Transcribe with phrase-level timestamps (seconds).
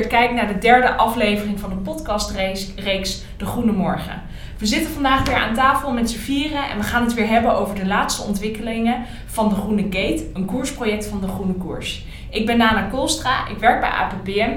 [0.00, 4.22] weer kijkt naar de derde aflevering van de podcastreeks De Groene Morgen.
[4.58, 7.54] We zitten vandaag weer aan tafel met z'n vieren en we gaan het weer hebben
[7.54, 12.04] over de laatste ontwikkelingen van de Groene Gate, een koersproject van de Groene Koers.
[12.30, 14.50] Ik ben Nana Koolstra, ik werk bij APPM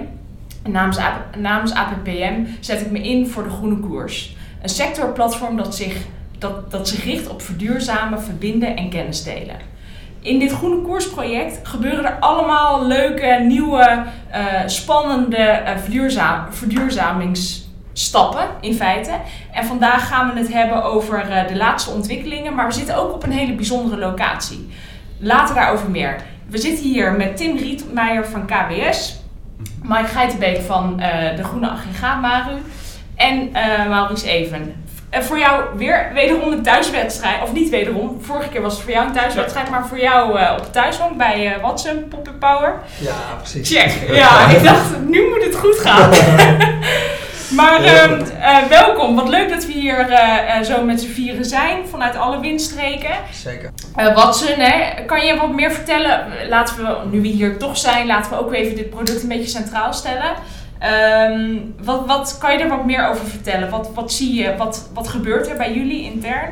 [0.64, 1.00] en namens,
[1.38, 4.36] namens APPM zet ik me in voor de Groene Koers.
[4.62, 5.98] Een sectorplatform dat zich,
[6.38, 9.73] dat, dat zich richt op verduurzamen, verbinden en kennis delen.
[10.24, 18.74] In dit Groene Koersproject gebeuren er allemaal leuke, nieuwe, uh, spannende uh, verduurza verduurzamingsstappen in
[18.74, 19.12] feite.
[19.52, 23.14] En vandaag gaan we het hebben over uh, de laatste ontwikkelingen, maar we zitten ook
[23.14, 24.70] op een hele bijzondere locatie.
[25.18, 26.22] Later daarover meer.
[26.48, 29.16] We zitten hier met Tim Rietmeijer van KWS,
[29.82, 30.98] Mike Geitenbeek van
[31.36, 32.58] de Groene Aggregaat Maru
[33.16, 33.52] en
[33.90, 34.83] Maurice Even
[35.14, 37.42] en voor jou weer wederom een thuiswedstrijd.
[37.44, 38.18] Of niet wederom.
[38.22, 39.70] Vorige keer was het voor jou een thuiswedstrijd.
[39.70, 42.74] Maar voor jou uh, op de thuisbank bij uh, Watson, Pop Power.
[43.00, 43.70] Ja, precies.
[43.70, 44.16] Check.
[44.16, 46.10] Ja, ik dacht, nu moet het goed gaan.
[47.60, 49.16] maar um, uh, welkom.
[49.16, 50.08] Wat leuk dat we hier
[50.64, 51.88] zo met z'n vieren zijn.
[51.90, 53.16] Vanuit alle windstreken.
[53.32, 53.72] Zeker.
[53.96, 56.28] Watson, hè, kan je wat meer vertellen?
[56.50, 59.48] Laten we, nu we hier toch zijn, laten we ook even dit product een beetje
[59.48, 60.34] centraal stellen.
[60.84, 63.70] Um, wat, wat kan je er wat meer over vertellen?
[63.70, 64.56] Wat, wat zie je?
[64.58, 66.52] Wat, wat gebeurt er bij jullie intern?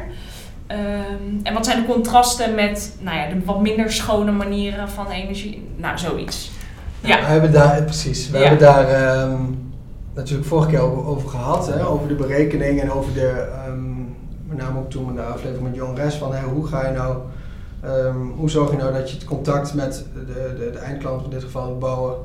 [0.67, 5.09] Um, en wat zijn de contrasten met nou ja, de wat minder schone manieren van
[5.09, 5.71] energie?
[5.75, 6.51] Nou, zoiets.
[7.01, 8.29] Ja, we hebben daar, precies.
[8.29, 8.47] We ja.
[8.47, 9.73] hebben daar um,
[10.13, 11.67] natuurlijk vorige keer over, over gehad.
[11.67, 13.49] Hè, over de berekening en over de,
[14.47, 17.17] met name ook toen in de aflevering met Jon Res, van hoe ga je nou,
[18.35, 21.43] hoe zorg je nou dat je het contact met de, de, de eindklant, in dit
[21.43, 22.15] geval het bouwen,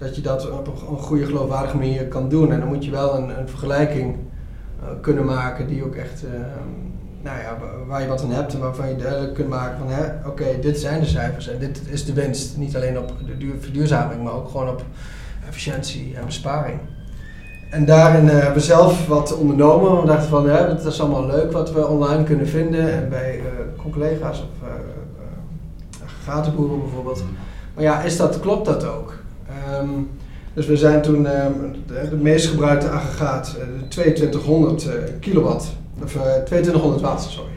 [0.00, 2.52] dat je dat op een goede geloofwaardige manier kan doen.
[2.52, 4.16] En dan moet je wel een, een vergelijking
[4.82, 6.30] uh, kunnen maken die ook echt, uh,
[7.22, 10.44] nou ja, waar je wat aan hebt en waarvan je duidelijk kunt maken van, oké,
[10.60, 12.56] dit zijn de cijfers en dit is de winst.
[12.56, 14.82] Niet alleen op de duur, verduurzaming, maar ook gewoon op
[15.48, 16.78] efficiëntie en besparing.
[17.70, 20.00] En daarin uh, hebben we zelf wat ondernomen.
[20.00, 23.40] We dachten van, ja, dat is allemaal leuk wat we online kunnen vinden en bij
[23.92, 24.68] collega's of
[26.24, 27.24] gatenboeren bijvoorbeeld.
[27.74, 29.19] Maar ja, is dat, klopt dat ook?
[29.80, 30.10] Um,
[30.52, 36.14] dus we zijn toen um, de, de, meest gebruikte aggregaat, uh, 2200 uh, kilowatt, of
[36.14, 37.50] uh, 2200 watt, sorry.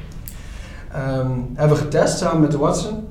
[0.96, 3.08] Um, hebben we getest samen met de Watson.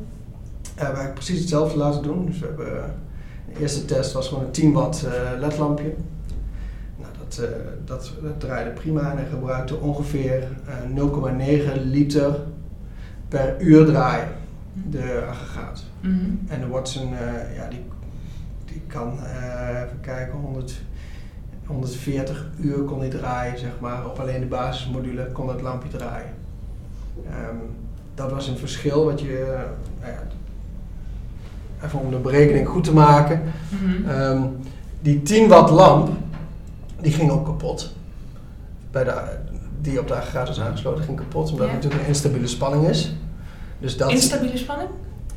[0.75, 2.26] Hebben we precies hetzelfde laten doen.
[2.26, 2.94] Dus we hebben,
[3.53, 5.06] de eerste test was gewoon een 10 watt
[5.38, 5.94] ledlampje.
[6.97, 7.48] Nou, dat,
[7.84, 10.48] dat, dat, draaide prima en hij gebruikte ongeveer
[10.94, 12.37] 0,9 liter
[13.28, 14.28] per uur draaien,
[14.72, 15.84] de aggregaat.
[16.00, 16.41] Mm -hmm.
[16.48, 17.09] En de Watson,
[17.56, 17.84] ja, die
[18.72, 20.81] die kan, uh, even kijken, 100,
[21.66, 24.06] 140 uur kon hij draaien, zeg maar.
[24.06, 26.34] Op alleen de basismodule kon het lampje draaien.
[27.16, 27.60] Um,
[28.15, 29.56] dat was een verschil wat je,
[30.03, 30.22] uh, ja,
[31.84, 33.43] even om de berekening goed te maken.
[33.69, 34.10] Mm -hmm.
[34.10, 34.59] um,
[35.00, 36.10] die 10 watt lamp,
[37.00, 37.94] die ging ook kapot.
[38.91, 39.39] Bij de,
[39.81, 41.72] die op de aggregaat is aangesloten, ging kapot, omdat ja.
[41.72, 43.15] het natuurlijk een instabiele spanning is.
[43.78, 44.91] Dus dat, instabiele spanning?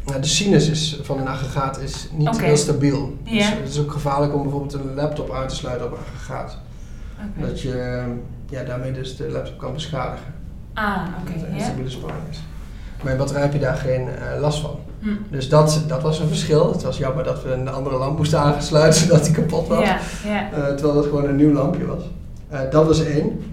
[0.06, 2.46] Nou, de sinus is, van een aggregaat is niet okay.
[2.46, 3.18] heel stabiel.
[3.24, 3.50] Yeah.
[3.50, 6.58] Dus het is ook gevaarlijk om bijvoorbeeld een laptop aan te sluiten op een aggregaat.
[7.14, 7.50] Okay.
[7.50, 8.04] Dat je
[8.50, 10.34] ja, daarmee dus de laptop kan beschadigen.
[10.74, 11.32] Ah, oké.
[11.32, 11.42] Okay.
[11.42, 12.00] Dat een stabiele yeah.
[12.00, 12.40] spanning is.
[13.04, 14.80] Maar batterij heb je daar geen uh, last van.
[15.00, 15.10] Hm.
[15.30, 16.72] Dus dat, dat was een verschil.
[16.72, 19.80] Het was jammer dat we een andere lamp moesten aansluiten zodat die kapot was.
[19.80, 20.58] Yeah.
[20.58, 22.04] Uh, terwijl dat gewoon een nieuw lampje was.
[22.54, 23.44] Uh, dat was één.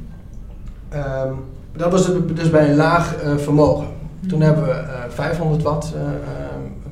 [0.94, 1.44] Um,
[1.76, 3.86] dat was dus bij een laag vermogen.
[4.28, 5.94] Toen hebben we 500 watt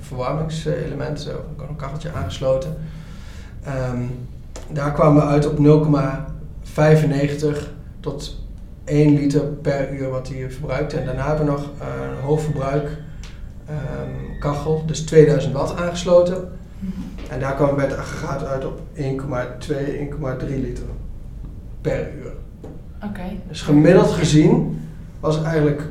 [0.01, 1.29] verwarmingselement,
[1.69, 2.77] een kacheltje aangesloten.
[3.93, 4.11] Um,
[4.73, 5.59] daar kwamen we uit op
[7.55, 7.59] 0,95
[8.01, 8.45] tot
[8.85, 10.97] 1 liter per uur wat hij verbruikte.
[10.97, 12.89] En daarna hebben we nog een hoogverbruik
[13.71, 16.49] um, kachel, dus 2000 watt aangesloten.
[17.31, 20.85] En daar kwamen we bij het aggregaat uit op 1,2, 1,3 liter
[21.81, 22.33] per uur.
[22.97, 23.07] Oké.
[23.07, 23.41] Okay.
[23.49, 24.81] Dus gemiddeld gezien
[25.21, 25.83] was eigenlijk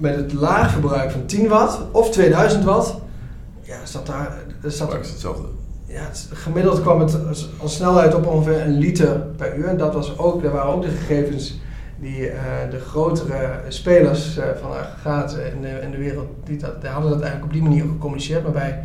[0.00, 3.00] met het laag verbruik van 10 watt of 2000 watt
[3.70, 4.38] ja, zat daar...
[4.62, 5.42] Er zat, het hetzelfde.
[5.86, 7.18] Ja, het, gemiddeld kwam het
[7.60, 9.66] al snelheid op ongeveer een liter per uur.
[9.66, 11.60] En dat was ook, daar waren ook de gegevens
[12.00, 12.34] die uh,
[12.70, 17.10] de grotere spelers uh, van aggregaten in de, in de wereld, die, dat, die hadden
[17.10, 18.42] dat eigenlijk op die manier gecommuniceerd.
[18.42, 18.84] Maar wij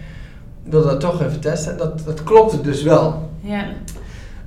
[0.63, 1.71] wilden dat toch even testen.
[1.71, 3.29] En dat, dat klopte dus wel.
[3.39, 3.65] Ja.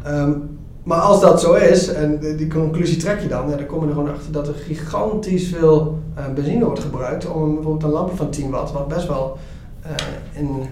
[0.06, 0.57] Um,
[0.88, 3.86] maar als dat zo is, en die conclusie trek je dan, ja, dan kom je
[3.86, 8.16] er gewoon achter dat er gigantisch veel uh, benzine wordt gebruikt om bijvoorbeeld een lampje
[8.16, 9.38] van 10 watt, wat best wel
[9.86, 9.90] uh,
[10.32, 10.64] in uh,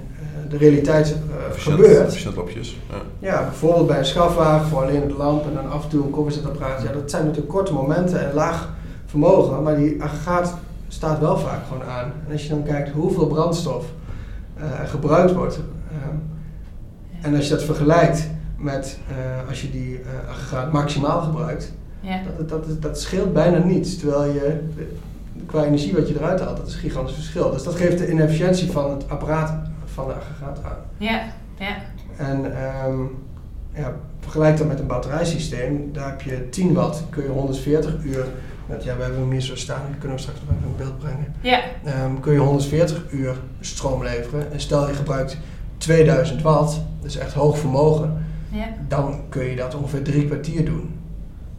[0.51, 2.35] de realiteit uh, gebeurt.
[2.37, 2.77] lampjes.
[2.91, 2.97] Ja.
[3.19, 6.11] ja, bijvoorbeeld bij een schafwagen voor alleen de lamp en dan af en toe een
[6.11, 6.83] koffiezetapparaat.
[6.83, 8.75] Ja, dat zijn natuurlijk korte momenten en laag
[9.07, 10.55] vermogen, maar die aggregaat
[10.89, 12.13] staat wel vaak gewoon aan.
[12.27, 13.85] En als je dan kijkt hoeveel brandstof
[14.81, 15.61] er gebruikt wordt,
[17.23, 22.21] en als je dat vergelijkt met eh, als je die eh, aggregaat maximaal gebruikt, Ja.
[22.39, 23.99] dat, dat, dat scheelt bijna niets.
[23.99, 24.45] Terwijl je
[24.79, 24.85] eh,
[25.47, 27.51] qua energie wat je eruit haalt, dat is een gigantisch verschil.
[27.51, 29.55] Dus dat geeft de inefficiëntie van het apparaat
[29.85, 30.77] van de aggregaat aan.
[30.99, 31.23] Ja.
[31.59, 31.77] Ja.
[32.17, 33.01] En ehm,
[33.73, 35.91] ja, vergelijk dat met een batterijsysteem.
[35.93, 38.25] Daar heb je 10 watt, kun je 140 uur.
[38.67, 40.77] Met, ja, we hebben hem hier zo staan, die kunnen we straks nog even in
[40.77, 41.35] beeld brengen.
[41.41, 41.61] Ja.
[41.85, 44.53] Ehm, kun je 140 uur stroom leveren.
[44.53, 45.39] En stel je gebruikt
[45.79, 48.25] 2000 watt, dus echt hoog vermogen,
[48.57, 48.67] Ja.
[48.89, 50.99] dan kun je dat ongeveer drie kwartier doen.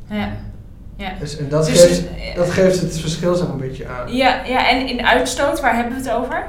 [0.09, 0.29] Ja.
[0.95, 1.11] Ja.
[1.19, 2.03] Dus, en dat, Dus, geeft,
[2.35, 4.13] dat geeft het verschil zeg maar een beetje aan.
[4.15, 6.47] Ja, ja, en in uitstoot, waar hebben we het over?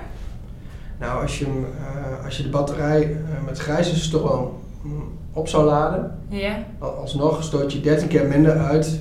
[0.99, 4.53] Nou, als je, eh, als je de batterij eh, met grijze stroom
[4.83, 5.03] mm,
[5.33, 6.57] op zou laden, Ja.
[6.79, 9.01] al- alsnog stoot je 13 keer minder uit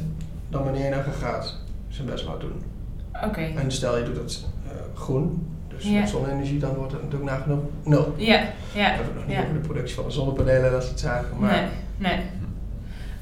[0.49, 1.55] dan wanneer je naar gaat
[1.87, 2.61] zijn best wel doen.
[3.25, 3.41] Oké.
[3.41, 5.99] En stel je doet het eh, groen, dus Ja.
[5.99, 8.13] met zonne-energie, dan wordt het natuurlijk nagenoeg nul.
[8.17, 8.39] Ja.
[8.73, 8.83] Ja.
[8.83, 9.41] hebben we het nog niet Ja.
[9.41, 11.37] over de productie van de zonnepanelen, dat soort zaken.
[11.39, 11.61] Maar Nee,
[11.97, 12.19] nee.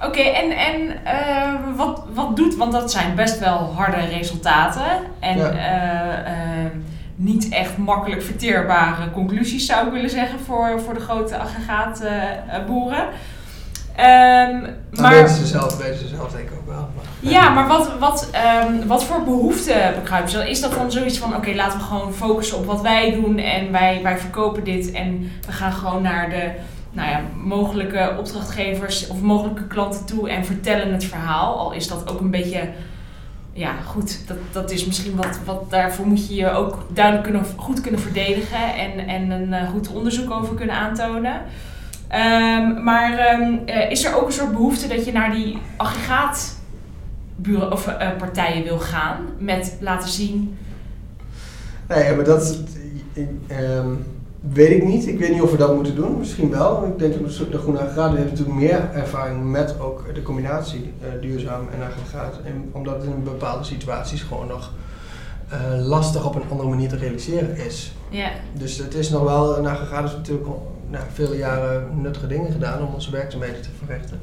[0.04, 4.86] Oké, en, en eh, wat, wat doet, want dat zijn best wel harde resultaten
[5.20, 5.50] en Ja.
[5.52, 6.72] eh, eh,
[7.16, 13.06] niet echt makkelijk verteerbare conclusies zou ik willen zeggen voor, voor de grote aggregaatboeren.
[13.96, 16.90] Ehm maar weten ze zelf, weten ze zelf denk ik ook wel.
[16.96, 20.50] Maar, ja, maar wat, wat, ehm, wat voor behoeften bekruipen ze?
[20.50, 23.72] Is dat dan zoiets van, oké, laten we gewoon focussen op wat wij doen en
[23.72, 26.52] wij, wij verkopen dit en we gaan gewoon naar de
[26.92, 31.58] nou ja, mogelijke opdrachtgevers of mogelijke klanten toe en vertellen het verhaal.
[31.58, 32.70] Al is dat ook een beetje,
[33.54, 37.46] ja goed, dat, dat is misschien wat, wat daarvoor moet je je ook duidelijk kunnen,
[37.56, 41.42] goed kunnen verdedigen en, en een eh, goed onderzoek over kunnen aantonen.
[42.08, 47.72] Ehm, maar ehm, eh, is er ook een soort behoefte dat je naar die aggregaatbureau
[47.72, 50.58] of eh, partijen wil gaan met laten zien?
[51.88, 52.60] Nee, maar dat is
[53.48, 53.88] ehm,
[54.40, 55.08] weet ik niet.
[55.08, 56.18] Ik weet niet of we dat moeten doen.
[56.18, 56.86] Misschien wel.
[56.86, 61.08] Ik denk dat de Groene Aggregaat heeft natuurlijk meer ervaring met ook de combinatie eh,
[61.22, 62.40] duurzaam en aggregaat.
[62.44, 64.72] En omdat het in bepaalde situaties gewoon nog
[65.80, 67.94] lastig op een andere manier te realiseren is.
[68.10, 70.48] Ja, Dus het is nog wel, een aggregaat heeft natuurlijk
[70.90, 74.20] nou, vele jaren nuttige dingen gedaan om onze werkzaamheden te verrichten.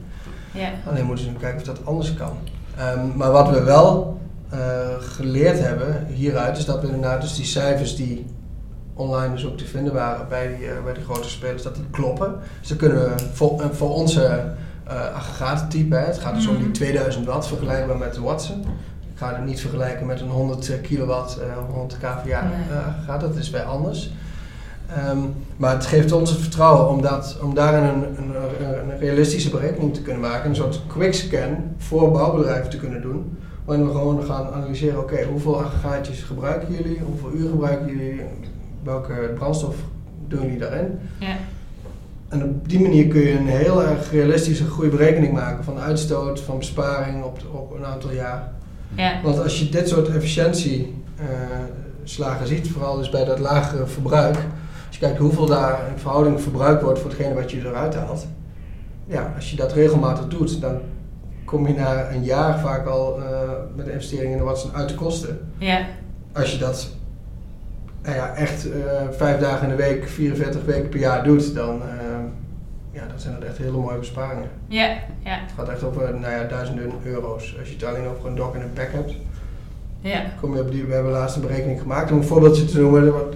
[0.53, 2.32] ja, Alleen moeten we nu kijken of dat anders kan.
[2.76, 4.20] Ehm, maar wat we wel
[4.50, 4.59] eh,
[4.99, 8.26] geleerd hebben hieruit is dat we inderdaad dus die cijfers die
[8.94, 11.85] online dus ook te vinden waren bij die, eh, bij die grote spelers, dat die
[11.91, 12.35] kloppen.
[12.61, 14.43] Dus dan kunnen we voor, eh, voor onze
[14.88, 16.73] uh, aggregatentype, het gaat dus om die Mhm.
[16.73, 18.61] 2000 watt vergelijkbaar met de Watson.
[19.12, 23.50] Ik ga het niet vergelijken met een 100 kilowatt, eh 100 kVA aggregaat, dat is
[23.50, 24.12] bij anders.
[24.97, 25.19] Ehm,
[25.56, 28.35] maar het geeft ons het vertrouwen om, dat, om daarin een, een,
[28.91, 30.49] een realistische berekening te kunnen maken.
[30.50, 33.37] Een soort quickscan voor bouwbedrijven te kunnen doen.
[33.65, 37.00] Waarin we gewoon gaan analyseren, oké, hoeveel aggregaatjes gebruiken jullie?
[37.06, 38.21] Hoeveel uur gebruiken jullie?
[38.83, 39.75] Welke brandstof
[40.29, 40.99] doen jullie daarin?
[41.19, 41.37] ja,
[42.29, 46.41] En op die manier kun je een heel erg realistische goede berekening maken van uitstoot,
[46.41, 48.53] van besparing op, op een aantal jaar.
[48.94, 54.37] ja, Want als je dit soort efficiëntieslagen ziet, vooral dus bij dat lagere verbruik,
[54.93, 58.27] als je kijkt hoeveel daar in verhouding verbruikt wordt voor hetgene wat je eruit haalt,
[59.06, 60.81] ja, als je dat regelmatig doet, dan
[61.44, 64.89] kom je na een jaar vaak al eh, met de investeringen in wat zijn uit
[64.89, 65.53] de kosten.
[65.58, 65.87] ja,
[66.32, 66.91] Als je dat
[68.03, 68.81] nou ja, echt eh,
[69.11, 71.99] vijf dagen in de week, 44 weken per jaar doet, dan, eh,
[72.91, 74.49] ja, dan zijn dat echt hele mooie besparingen.
[74.69, 74.87] ja,
[75.25, 77.56] ja, Het gaat echt over nou ja, duizenden euro's.
[77.58, 79.13] Als je het alleen over een dock en een pack hebt,
[80.01, 82.11] ja, kom je op die, we hebben laatst een berekening gemaakt.
[82.11, 83.34] Om een voorbeeldje te noemen, dat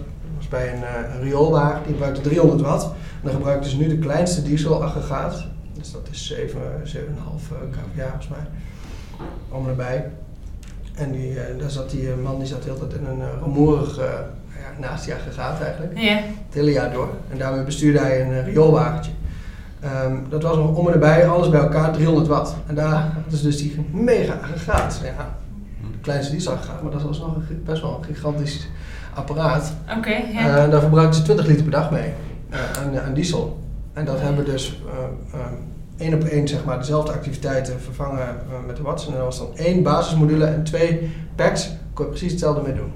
[0.48, 2.84] bij een, eh, een rioolwagen, die gebruikte 300 watt.
[2.84, 5.44] En dan gebruikt dus nu de kleinste dieselaggregaat.
[5.72, 8.46] Dus dat is 7, 7,5 kVA volgens mij.
[9.48, 10.10] Om erbij.
[10.94, 13.40] En die, eh, daar zat die eh, man die zat de hele tijd in een
[13.42, 14.04] rumoerig, eh,
[14.48, 15.98] ja, naast die aggregaat eigenlijk.
[15.98, 17.08] ja, Het hele jaar door.
[17.30, 19.10] En daarmee bestuurde hij een eh, rioolwagentje.
[19.80, 22.56] Ehm, dat was om en erbij, alles bij elkaar 300 watt.
[22.66, 25.00] En daar hadden ze dus die mega aggregaat.
[25.04, 25.36] Ja,
[25.80, 28.68] de kleinste dieselaggregaat, maar dat was nog best wel een gigantisch
[29.16, 29.72] apparaat.
[29.98, 32.12] oké, ja, Eh, daar gebruikten ze 20 liter per dag mee
[32.50, 33.58] eh, aan, aan diesel.
[33.92, 34.80] En dat hebben dus
[35.32, 35.40] eh,
[35.96, 39.06] één op één zeg maar, dezelfde activiteiten vervangen met de watts.
[39.06, 41.70] En dat was dan één basismodule en twee packs.
[41.92, 42.92] kon je precies hetzelfde mee doen.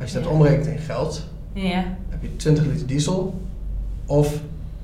[0.00, 0.30] Als je dat Ja.
[0.34, 3.40] omrekent in geld, ja, heb je 20 liter diesel
[4.06, 4.34] of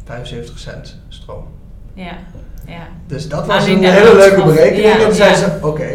[0.05, 1.45] 75 cent stroom.
[1.95, 2.13] ja,
[2.67, 4.95] ja, Dus dat was Alleen een hele leuke berekening.
[4.95, 5.35] en ja.
[5.35, 5.89] ze, oké,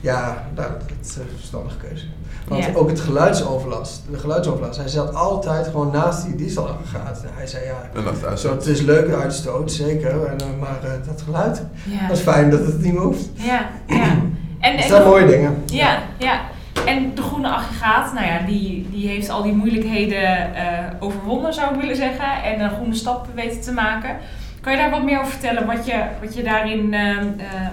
[0.00, 2.04] ja, nou, dat is een verstandige keuze.
[2.48, 2.70] Want Ja.
[2.74, 7.22] ook het geluidsoverlast, de geluidsoverlast, hij zat altijd gewoon naast die dieselaggregaat.
[7.22, 11.22] En hij zei, ja, zo, het is leuke uitstoot, zeker, en, eh, maar eh, dat
[11.22, 13.28] geluid, ja, dat is fijn dat het niet meer hoeft.
[13.34, 14.04] ja, ja.
[14.60, 15.62] En, Dat en zijn mooie dingen.
[15.66, 16.40] Ja, ja.
[16.86, 21.74] En de groene aggregaat, nou ja, die, die heeft al die moeilijkheden eh, overwonnen, zou
[21.74, 22.42] ik willen zeggen.
[22.44, 24.16] En een groene stap weten te maken.
[24.60, 27.16] Kan je daar wat meer over vertellen, wat je, wat je daarin uh,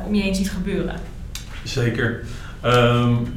[0.08, 0.96] om je heen ziet gebeuren?
[1.64, 2.24] Zeker.
[2.66, 3.28] Um,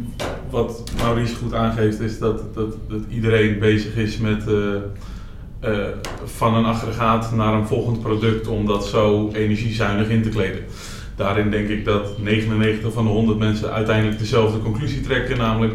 [0.50, 5.86] wat Maurice goed aangeeft is dat, dat, dat iedereen bezig is met uh,
[6.24, 10.64] van een aggregaat naar een volgend product om dat zo energiezuinig in te kleden.
[11.16, 15.74] Daarin denk ik dat 99 van de 100 mensen uiteindelijk dezelfde conclusie trekken, namelijk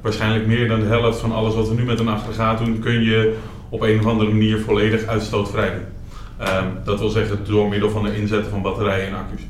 [0.00, 3.02] waarschijnlijk meer dan de helft van alles wat we nu met een aggregaat doen, kun
[3.02, 3.36] je
[3.68, 5.86] op een of andere manier volledig uitstootvrij doen.
[6.48, 9.42] Um, dat wil zeggen door middel van het inzetten van batterijen en accu's.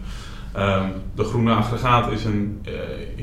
[0.59, 2.73] Um, de groene aggregaat is een uh,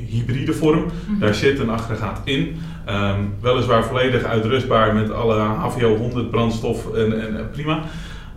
[0.10, 0.80] hybride vorm.
[0.80, 1.20] Mm -hmm.
[1.20, 2.56] Daar zit een aggregaat in.
[2.90, 7.84] Um, weliswaar volledig uitrustbaar met alle HVO 100 brandstof en, en, prima.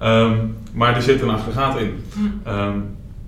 [0.03, 1.95] Um, maar er zit een aggregaat in.
[2.15, 2.85] Mm -hmm.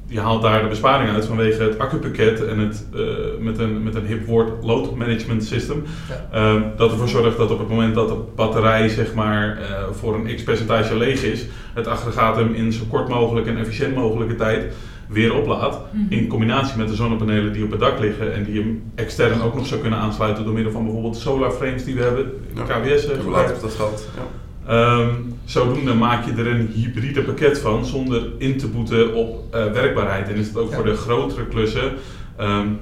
[0.06, 3.00] je haalt daar de besparing uit vanwege het accupakket en het uh,
[3.40, 5.84] met, een, met een hip woord load management system.
[6.30, 6.62] Ja.
[6.76, 10.36] dat ervoor zorgt dat op het moment dat de batterij zeg maar, uh, voor een
[10.36, 14.74] x percentage leeg is, het aggregaat hem in zo kort mogelijk en efficiënt mogelijke tijd
[15.08, 15.78] weer oplaadt.
[15.92, 16.10] Mm-hmm.
[16.10, 19.54] In combinatie met de zonnepanelen die op het dak liggen en die je extern ook
[19.54, 22.62] nog zou kunnen aansluiten door middel van bijvoorbeeld de solar frames die we hebben, ja.
[22.62, 23.06] KWS.
[23.22, 24.08] Hoe laat heeft dat gehad?
[24.16, 25.00] Ja.
[25.00, 29.72] Um, zodoende maak je er een hybride pakket van zonder in te boeten op uh,
[29.72, 30.28] werkbaarheid.
[30.28, 30.76] En is het ook ja.
[30.76, 31.92] voor de grotere klussen
[32.40, 32.78] um,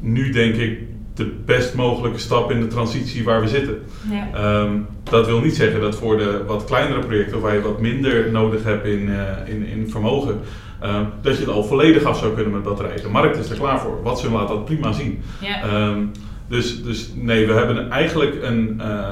[0.00, 0.78] nu denk ik
[1.14, 3.82] de best mogelijke stap in de transitie waar we zitten.
[4.10, 4.62] Ja.
[4.62, 8.30] Um, dat wil niet zeggen dat voor de wat kleinere projecten waar je wat minder
[8.30, 10.40] nodig hebt in, uh, in, in vermogen,
[10.82, 13.02] uh, dat je het al volledig af zou kunnen met batterijen.
[13.02, 14.02] De markt is er klaar voor.
[14.02, 15.22] Watson laat dat prima zien.
[15.40, 15.88] Ja.
[15.88, 16.10] Um,
[16.48, 19.08] dus, dus nee, we hebben eigenlijk een, uh,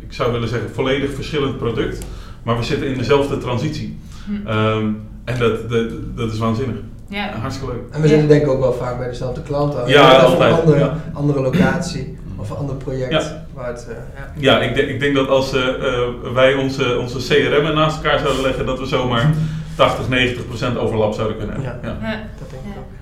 [0.00, 2.06] ik zou willen zeggen, volledig verschillend product.
[2.42, 3.98] Maar we zitten in dezelfde transitie.
[4.26, 4.48] Hm.
[4.48, 6.76] Um, en dat, dat, dat is waanzinnig.
[7.08, 7.30] Ja.
[7.40, 7.82] Hartstikke leuk.
[7.90, 9.74] En we zitten denk ik ook wel vaak bij dezelfde klant.
[9.86, 10.52] Ja, altijd.
[10.52, 10.96] Een andere, ja.
[11.12, 13.12] andere locatie of een ander project.
[13.12, 14.58] Ja, waar het, uh, ja.
[14.58, 15.66] ja ik, denk, ik denk dat als uh,
[16.34, 19.30] wij onze, onze CRM naast elkaar zouden leggen, dat we zomaar
[19.76, 21.98] 80, 90 procent overlap zouden kunnen hebben.
[22.00, 22.20] Ja, ja.
[22.38, 23.00] dat denk ik ook.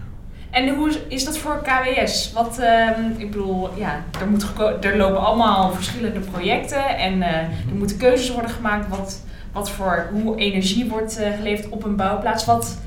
[0.50, 2.33] En hoe is dat voor KWS?
[2.33, 4.47] Wat, uh, ik bedoel, ja, er, moet
[4.81, 9.23] er lopen allemaal verschillende projecten en uh, er moeten keuzes worden gemaakt wat,
[9.53, 12.45] wat voor, hoe energie wordt uh, geleverd op een bouwplaats.
[12.45, 12.79] Wat,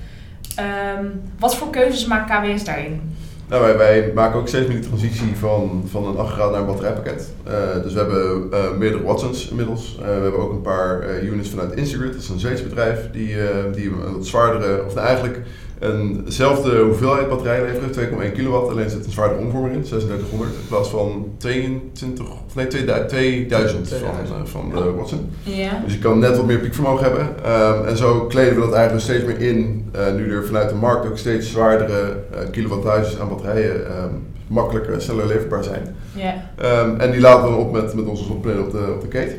[0.97, 3.12] um, wat voor keuzes maakt KWS daarin?
[3.47, 6.65] Nou, wij, wij, maken ook steeds meer de transitie van, van een aggregaat naar een
[6.65, 7.29] batterijpakket.
[7.47, 9.97] Uh, dus we hebben uh, meerdere Watsons inmiddels.
[9.99, 13.35] Uh, we hebben ook een paar units vanuit Instagrid, dat is een Zweeds bedrijf, die,
[13.73, 15.41] die een wat zwaardere, of nou eigenlijk
[15.83, 20.89] eenzelfde hoeveelheid batterij leveren, 2,1 kilowatt, alleen zit een zwaardere omvormer in, 3600 in plaats
[20.89, 25.29] van 22, of nee 2000 van, van de Watson.
[25.43, 25.81] Ja.
[25.83, 27.27] Dus je kan net wat meer piekvermogen hebben.
[27.51, 31.07] Um, en zo kleden we dat eigenlijk steeds meer in, nu er vanuit de markt
[31.07, 32.17] ook steeds zwaardere
[32.51, 35.95] kilowatthuizen aan batterijen um, makkelijker sneller leverbaar zijn.
[36.15, 36.81] Yeah.
[36.85, 39.07] Um, en die laten we dan op met, met onze zonnepanelen op de, op de
[39.07, 39.35] kate.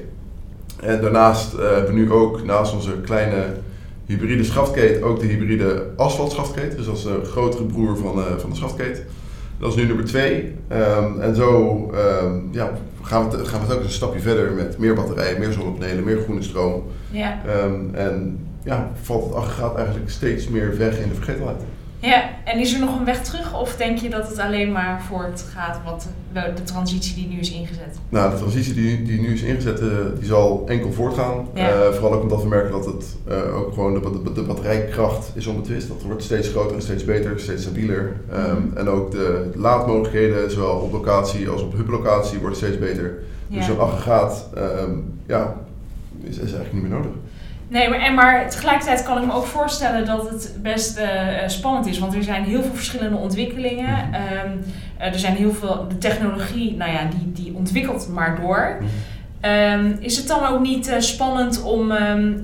[0.80, 3.44] En daarnaast uh, hebben we nu ook naast onze kleine
[4.06, 6.76] hybride schaftkate ook de hybride asfaltschaftkate.
[6.76, 9.02] Dus dat is de grotere broer van, uh, van de schaftkate.
[9.58, 10.54] Dat is nu nummer twee.
[10.73, 11.90] Um, en zo
[12.50, 15.52] ja, gaan, we het, gaan we het ook een stapje verder met meer batterijen, meer
[15.52, 16.82] zonnepanelen, meer groene stroom.
[17.11, 17.32] Yeah.
[17.92, 21.61] en ja, valt het aggregaat eigenlijk steeds meer weg in de vergetelheid.
[21.99, 25.02] Ja, en is er nog een weg terug of denk je dat het alleen maar
[25.02, 27.98] voort gaat wat de, transitie die nu is ingezet?
[28.08, 29.88] Nou, de transitie die, die nu is ingezet, uh,
[30.18, 31.48] die zal enkel voortgaan.
[31.54, 31.68] Ja.
[31.68, 35.30] Uh, vooral ook omdat we merken dat het uh, ook gewoon de, de, de, batterijkracht
[35.34, 35.88] is onbetwist.
[35.88, 38.16] Dat wordt steeds groter en steeds beter, steeds stabieler.
[38.32, 38.76] Um, mm.
[38.76, 43.18] En ook de laadmogelijkheden, zowel op locatie als op hublocatie, worden steeds beter.
[43.48, 43.56] Ja.
[43.56, 45.56] Dus zo'n aggregaat, um, ja,
[46.22, 47.12] is, is eigenlijk niet meer nodig.
[47.68, 51.04] Nee, maar, en maar tegelijkertijd kan ik me ook voorstellen dat het best uh,
[51.46, 51.98] spannend is.
[51.98, 53.98] Want er zijn heel veel verschillende ontwikkelingen.
[53.98, 58.76] Um, uh, er zijn heel veel, de technologie, nou ja, die, die ontwikkelt maar door.
[59.50, 62.42] Um, is het dan ook niet uh, spannend om, um,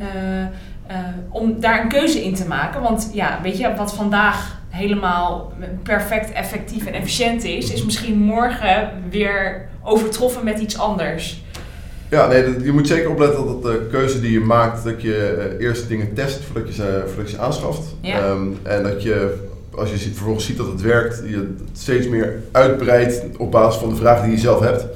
[1.30, 2.82] om daar een keuze in te maken?
[2.82, 5.52] Want ja, weet je, wat vandaag helemaal
[5.82, 11.42] perfect, effectief en efficiënt is, is misschien morgen weer overtroffen met iets anders.
[12.08, 15.88] Ja, nee, je moet zeker opletten dat de keuze die je maakt, dat je eerst
[15.88, 17.94] dingen test voordat je ze, voordat je ze aanschaft.
[18.00, 18.28] Ja.
[18.28, 22.08] Um, en dat je, als je ziet, vervolgens ziet dat het werkt, je het steeds
[22.08, 24.86] meer uitbreidt op basis van de vragen die je zelf hebt.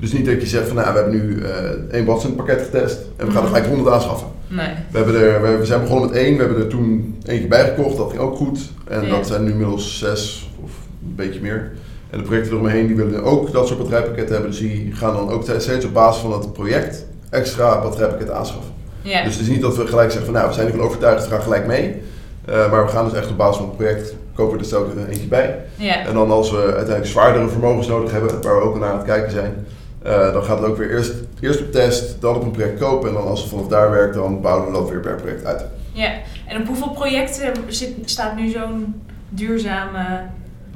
[0.00, 1.48] Dus niet dat je zegt van nou, we hebben nu uh,
[1.90, 4.28] één Watson pakket getest en we gaan er gelijk 100 aanschaffen.
[4.48, 4.68] Nee.
[4.90, 8.10] We, hebben er, we zijn begonnen met één, we hebben er toen eentje bijgekocht, dat
[8.10, 8.58] ging ook goed.
[8.88, 9.08] En ja.
[9.08, 10.70] dat zijn nu inmiddels zes of
[11.02, 11.72] een beetje meer.
[12.10, 14.50] En de projecten eromheen die willen ook dat soort batterijpakketten hebben.
[14.50, 18.72] Dus die gaan dan ook steeds op basis van het project extra batterijpakketten aanschaffen.
[19.02, 19.24] Ja.
[19.24, 21.30] Dus het is niet dat we gelijk zeggen van nou, we zijn ervan overtuigd, we
[21.30, 22.02] gaan gelijk mee.
[22.48, 25.08] Uh, maar we gaan dus echt op basis van het project, kopen we er ook
[25.08, 25.58] eentje bij.
[25.76, 26.06] Ja.
[26.06, 29.06] En dan als we uiteindelijk zwaardere vermogens nodig hebben, waar we ook naar aan het
[29.06, 29.66] kijken zijn,
[30.06, 33.08] uh, dan gaat het ook weer eerst, eerst op test, dan op een project kopen.
[33.08, 35.64] En dan als het vanaf daar werkt, dan bouwen we dat weer per project uit.
[35.92, 36.12] Ja,
[36.46, 40.22] en op hoeveel projecten zit, staat nu zo'n duurzame...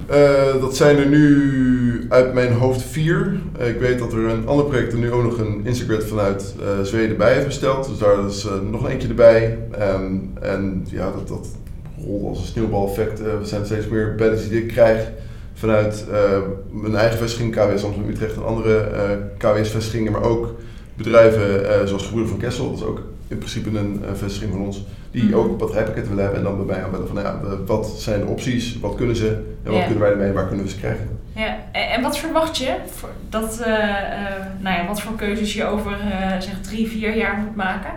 [0.06, 3.40] Eh, dat zijn er nu uit mijn hoofd vier.
[3.58, 6.54] Eh, ik weet dat er een ander project er nu ook nog een Instagram vanuit
[6.60, 7.88] eh, Zweden bij heeft gesteld.
[7.88, 9.58] Dus daar is nog eentje erbij.
[9.78, 11.48] Ehm, en ja, dat, dat
[12.28, 13.20] als een sneeuwbaleffect.
[13.20, 15.10] we zijn steeds meer bedden die ik krijg
[15.54, 16.04] vanuit
[16.70, 18.88] mijn eigen vestiging, KWS Amsterdam Utrecht en andere
[19.38, 20.54] KWS-vestigingen, maar ook
[20.94, 22.70] bedrijven zoals Gebroeder van Kessel.
[22.70, 25.38] Dat is ook in principe een vestiging van ons die mm -hmm.
[25.38, 28.26] ook batterijpakketten willen hebben en dan bij mij aanbellen van nou ja, wat zijn de
[28.26, 29.28] opties, wat kunnen ze
[29.62, 31.08] en wat kunnen wij ermee en waar kunnen we ze krijgen.
[31.32, 32.76] Ja, en wat verwacht je
[33.28, 33.66] dat, uh,
[34.58, 37.90] nou ja, wat voor keuzes je over uh, zeg drie, vier jaar moet maken?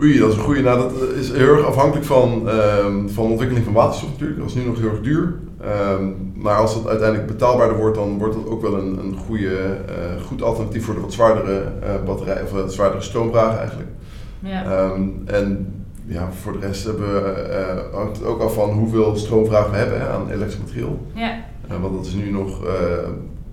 [0.00, 0.60] Oei, dat is een goede.
[0.60, 4.38] Nou, dat is heel erg afhankelijk van, uh, van de ontwikkeling van waterstof natuurlijk.
[4.38, 5.34] Dat is nu nog heel erg duur.
[5.98, 9.78] Um, maar als het uiteindelijk betaalbaarder wordt, dan wordt dat ook wel een, een goede,
[9.88, 11.62] uh, goed alternatief voor de wat zwaardere
[12.04, 13.88] batterij of zwaardere stroomvragen eigenlijk.
[14.40, 14.90] Ja.
[14.90, 15.74] Um, en
[16.06, 19.76] ja, voor de rest hebben we, uh, hangt het ook af van hoeveel stroomvraag we
[19.76, 20.98] hebben hè, aan elektrisch materiaal.
[21.12, 21.44] Ja.
[21.70, 22.70] Uh, want dat is nu nog uh,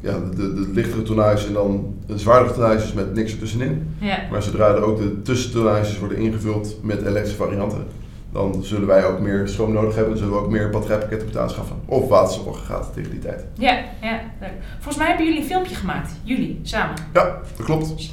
[0.04, 3.96] ja, de, de lichtere tonnages en dan de zwaardere tonnages met niks ertussenin.
[4.00, 4.20] Ja.
[4.32, 7.86] Maar zodra er ook de tussentonnages worden ingevuld met elektrische varianten,
[8.32, 10.14] dan zullen wij ook meer stroom nodig hebben.
[10.14, 11.76] Dan zullen we ook meer batterijpakketten moeten aanschaffen.
[11.86, 13.46] Of waterstofaggregaten tegen die tijd.
[13.54, 14.52] Ja, ja, leuk.
[14.74, 16.12] Volgens mij hebben jullie een filmpje gemaakt.
[16.24, 16.96] Jullie, samen.
[17.14, 18.12] Ja, dat klopt.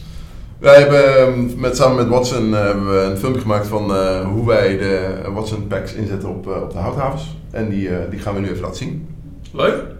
[0.58, 4.28] Wij hebben ehm, met, samen met Watson uh, hebben we een filmpje gemaakt van uh,
[4.28, 7.36] hoe wij de Watson packs inzetten op, uh, op de houthavens.
[7.50, 9.08] En die, die gaan we nu even laten zien.
[9.52, 9.98] Leuk.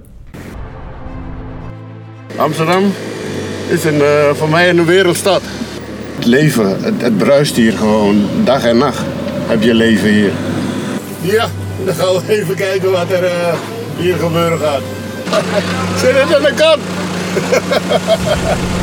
[2.37, 2.92] Amsterdam
[3.68, 4.02] is een,
[4.34, 5.42] voor mij een wereldstad.
[6.16, 9.02] Het leven, het, het, bruist hier gewoon dag en nacht.
[9.46, 10.30] Heb je leven hier.
[11.20, 11.49] Ja,
[11.84, 13.30] dan gaan we even kijken wat er
[13.96, 14.83] hier gebeuren gaat.
[16.00, 16.81] Zit het aan de kant?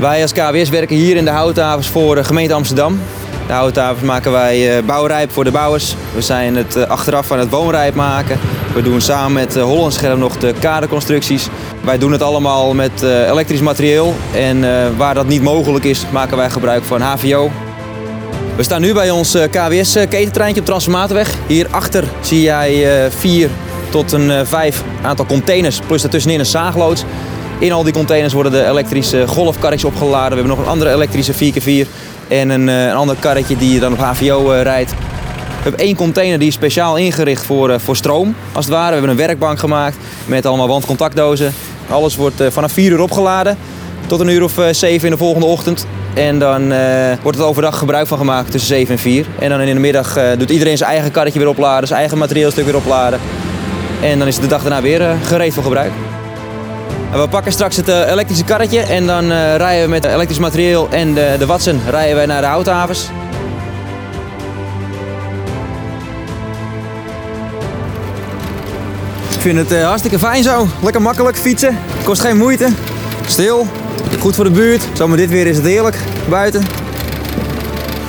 [0.00, 3.00] Wij als KWS werken hier in de houthavens voor de gemeente Amsterdam.
[3.46, 5.96] De houthavens maken wij eh, bouwrijp voor de bouwers.
[6.14, 8.38] We zijn het eh, achteraf aan het woonrijp maken.
[8.74, 11.48] We doen samen met eh, Hollandscherm nog de kaderconstructies.
[11.80, 14.14] Wij doen het allemaal met elektrisch materieel.
[14.34, 14.64] En
[14.96, 17.50] waar dat niet mogelijk is, maken wij gebruik van HVO.
[18.56, 21.34] We staan nu bij ons KWS-ketentreintje op Transformatorweg.
[21.46, 23.50] Hierachter zie jij vier
[23.90, 27.04] tot een vijf aantal containers, plus daartussenin een zaagloods.
[27.60, 30.28] In al die containers worden de elektrische golfkarretjes opgeladen.
[30.28, 31.88] We hebben nog een andere elektrische 4x4
[32.28, 34.94] en een, eh, een ander karretje die dan op HVO eh, rijdt.
[35.62, 38.86] We hebben één container die is speciaal ingericht voor, uh, voor stroom, als het ware.
[38.88, 39.96] We hebben een werkbank gemaakt
[40.26, 41.52] met allemaal wandcontactdozen.
[41.90, 43.58] Alles wordt vanaf 4 uur opgeladen
[44.06, 45.86] tot een uur of 7 in de volgende ochtend.
[46.14, 46.72] En dan
[47.22, 49.26] wordt het overdag gebruik van gemaakt tussen 7 en 4.
[49.38, 52.64] En dan in de middag doet iedereen zijn eigen karretje weer opladen, zijn eigen materieelstuk
[52.64, 53.20] weer opladen.
[54.02, 55.92] En dan is de dag daarna weer gereed voor gebruik.
[57.12, 60.88] We pakken straks het eh, elektrische karretje en dan eh, rijden we met elektrisch materieel
[60.90, 63.08] en de, de Watson rijden wij naar de houthavens.
[69.40, 70.66] Ik vind het uh, hartstikke fijn zo.
[70.82, 71.78] Lekker makkelijk fietsen.
[72.04, 72.68] Kost geen moeite.
[73.26, 73.66] Stil.
[74.18, 74.82] Goed voor de buurt.
[74.92, 75.96] Zo met dit weer is het heerlijk
[76.28, 76.62] buiten.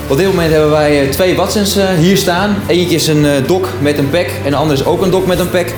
[0.08, 2.56] Op dit moment hebben wij twee Watsons hier staan.
[2.68, 5.40] Eentje is een dok met een pek en de andere is ook een dok met
[5.40, 5.74] een pek.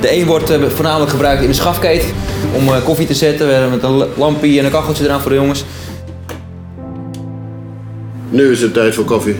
[0.00, 2.04] De een wordt voornamelijk gebruikt in de schafkeet
[2.52, 3.46] om eh, koffie te zetten.
[3.46, 5.64] We hebben met een lampje en een kacheltje eraan voor de jongens.
[8.30, 9.36] Nu is het tijd voor koffie.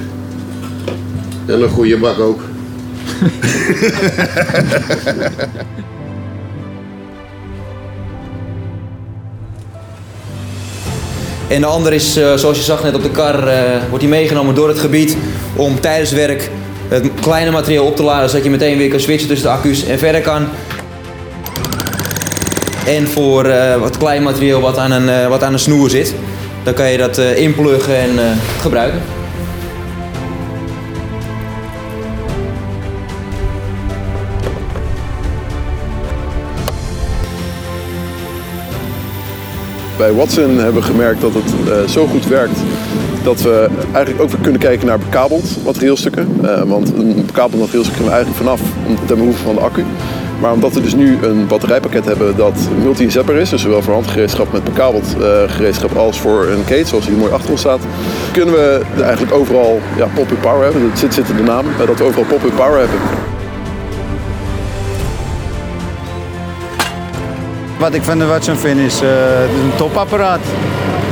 [1.46, 2.40] En een goede bak ook.
[11.48, 13.54] En de andere is, eh, zoals je zag net op de kar, uh,
[13.88, 15.16] wordt die meegenomen door het gebied
[15.56, 16.50] om tijdens werk
[16.88, 19.84] het kleine materiaal op te laden, zodat je meteen weer kan switchen tussen de accu's
[19.84, 20.48] en verder kan.
[22.86, 26.14] En voor uh, wat klein materieel wat aan, een, wat aan een snoer zit,
[26.62, 28.10] dan kan je dat inpluggen en
[28.60, 29.00] gebruiken.
[39.96, 42.58] Bij Watson hebben we gemerkt dat het zo goed werkt
[43.22, 46.40] dat we eigenlijk ook weer kunnen kijken naar bekabeld materieelstukken.
[46.68, 48.60] want een bekabeld materieelstuk kunnen we eigenlijk vanaf
[49.06, 49.84] ten behoeve van de accu.
[50.40, 54.52] Maar omdat we dus nu een batterijpakket hebben dat multi-zapper is, dus zowel voor handgereedschap
[54.52, 57.80] met bekabeld uh, gereedschap als voor een kate, zoals hier mooi achter ons staat,
[58.32, 60.88] kunnen we eigenlijk overal ja, pop-up power hebben.
[60.88, 62.98] Dat zit, zit in de naam, dat we overal pop-up power hebben.
[67.84, 69.08] Wat ik van de Watson vind is uh,
[69.40, 70.40] een topapparaat.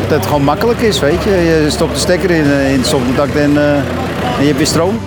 [0.09, 1.31] Dat het gewoon makkelijk is, weet je.
[1.31, 3.85] Je stopt de stekker in, in het stopcontact en, en
[4.41, 4.99] je hebt je stroom.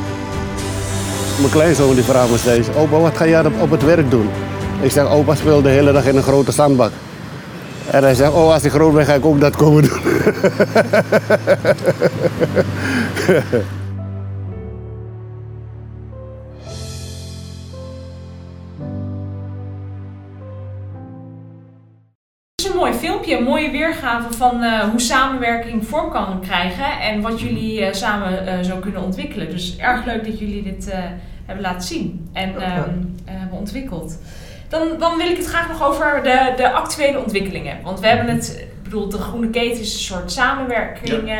[1.39, 4.30] Mijn kleinzoon die vraagt me steeds, opa wat ga jij op het werk doen?
[4.82, 6.91] Ik zeg, opa speelt de hele dag in een grote zandbak.
[7.89, 9.99] En hij zegt, oh als ik groot ben ga ik ook dat komen doen.
[24.21, 29.04] van eh, hoe samenwerking vorm kan krijgen en wat jullie eh, samen eh, zo kunnen
[29.04, 29.49] ontwikkelen.
[29.49, 30.93] Dus erg leuk dat jullie dit
[31.45, 32.89] hebben laten zien en ehm,
[33.25, 34.19] eh, hebben ontwikkeld.
[34.67, 37.82] Dan, dan wil ik het graag nog over de, de actuele ontwikkelingen.
[37.84, 41.32] Want we hebben het, ik bedoel, de Groene Keten is een soort samenwerking.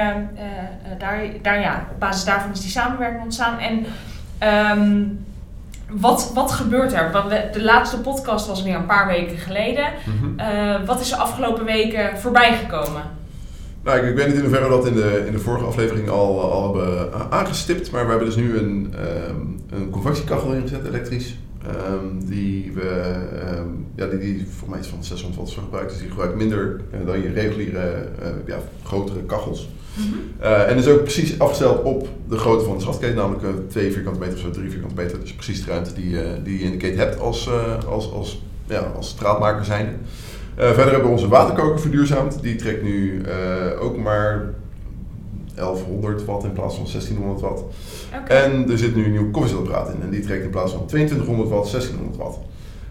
[0.98, 3.60] daar, daar, ja, op basis daarvan is die samenwerking ontstaan.
[3.60, 3.86] En
[4.38, 5.04] ehm,
[5.92, 7.12] wat, wat gebeurt er?
[7.12, 9.86] Want we- de laatste podcast was weer een paar weken geleden.
[10.06, 10.40] Mhm.
[10.40, 13.02] Eh, wat is er afgelopen weken voorbij gekomen?
[13.84, 16.10] Nou, ik, ik weet niet in hoeverre we dat in de, in de vorige aflevering
[16.10, 21.36] al, al hebben aangestipt, maar we hebben dus nu een, ehm, een convectiekachel ingezet, elektrisch.
[21.68, 26.00] ehm, die we, ehm, ja, die, die voor mij is van 600 watt gebruikt, dus
[26.00, 27.80] die gebruikt minder eh, dan je reguliere,
[28.22, 29.70] eh, ja, grotere kachels.
[30.40, 33.92] Eh, en is ook precies afgesteld op de grootte van de schaftketen, namelijk eh, 2
[33.92, 35.20] vierkante meter of zo, 3 vierkante meter.
[35.20, 37.50] Dus precies de ruimte die, eh, die je in de keten hebt als,
[37.88, 39.92] als, als, ja, als straatmaker zijnde.
[40.56, 42.42] Verder hebben we onze waterkoker verduurzaamd.
[42.42, 43.24] Die trekt nu
[43.80, 44.54] ook maar
[45.56, 47.64] 1100 watt in plaats van 1600 watt.
[48.22, 48.34] Oké.
[48.34, 50.02] En er zit nu een nieuw koffiezetapparaat in.
[50.02, 52.38] En die trekt in plaats van 2200 watt 1600 watt.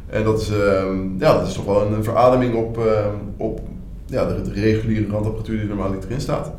[0.07, 3.61] En dat is, ehm, ja, dat is toch wel een, een verademing op, ehm, op
[4.07, 6.53] ja, de, de reguliere randapparatuur die normaal erin staat.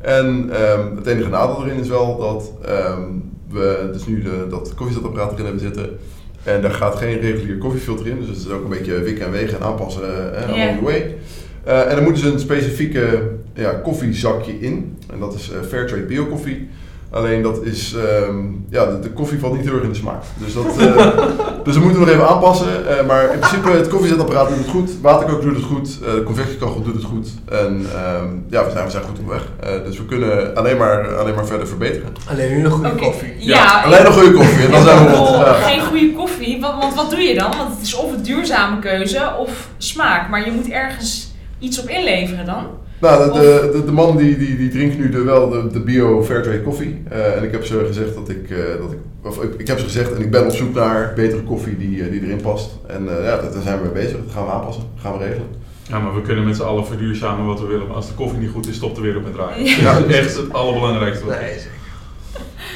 [0.00, 3.02] En ehm, het enige nadeel erin is wel dat ehm,
[3.48, 5.98] we dus nu de, dat koffiezetapparaat erin hebben zitten.
[6.42, 8.18] En daar gaat geen regulier koffiefilter in.
[8.18, 11.16] Dus het is ook een beetje wikken en wegen en aanpassen eh, along the way.
[11.64, 14.96] Eh, en er moet dus een specifieke ja, koffiezakje in.
[15.12, 16.68] En dat is eh, Fairtrade Bio koffie.
[17.10, 18.36] Alleen dat is, ehm,
[18.70, 20.22] ja, de, de koffie valt niet heel erg in de smaak.
[20.36, 20.96] Dus dat, eh,
[21.64, 22.98] dus dat moeten we nog even aanpassen.
[22.98, 24.90] Eh, maar in principe, het koffiezetapparaat doet het goed.
[25.00, 25.98] Waterkoker doet het goed.
[26.06, 27.28] eh, de convectiekachel doet het goed.
[27.48, 29.42] En ehm, ja, we zijn, we zijn goed op weg.
[29.60, 32.12] Eh, dus we kunnen alleen maar, alleen maar verder verbeteren.
[32.30, 33.34] Alleen nu nog goede koffie.
[33.38, 35.28] Ja, alleen nog goede koffie en dan zijn we rond.
[35.28, 35.52] Ja.
[35.52, 37.50] Geen goede koffie, want, want wat doe je dan?
[37.58, 40.28] Want het is of een duurzame keuze of smaak.
[40.28, 42.66] Maar je moet ergens iets op inleveren dan.
[43.00, 46.62] Nou, de, de, man die, die, die drinkt nu de, wel de, de bio Fairtrade
[46.62, 47.02] koffie.
[47.08, 49.78] Eh, en ik heb ze gezegd dat ik, eh, dat ik, of ik, ik heb
[49.78, 52.70] ze gezegd en ik ben op zoek naar betere koffie die, eh, die erin past.
[52.86, 54.16] En eh, ja, daar zijn we mee bezig.
[54.24, 54.82] Dat gaan we aanpassen.
[54.94, 55.48] Dat gaan we regelen.
[55.88, 57.86] Ja, maar we kunnen met z'n allen verduurzamen wat we willen.
[57.86, 59.64] Maar als de koffie niet goed is, stopt de wereld met draaien.
[59.64, 59.98] Ja.
[59.98, 61.24] Dat is echt het allerbelangrijkste.
[61.24, 61.70] wat er Nee, zeker.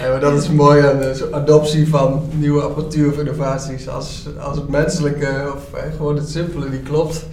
[0.00, 3.88] Nee, maar dat is mooi aan zo'n adoptie van nieuwe apparatuur of innovaties.
[3.88, 7.26] Als, als het menselijke of gewoon het simpele niet klopt,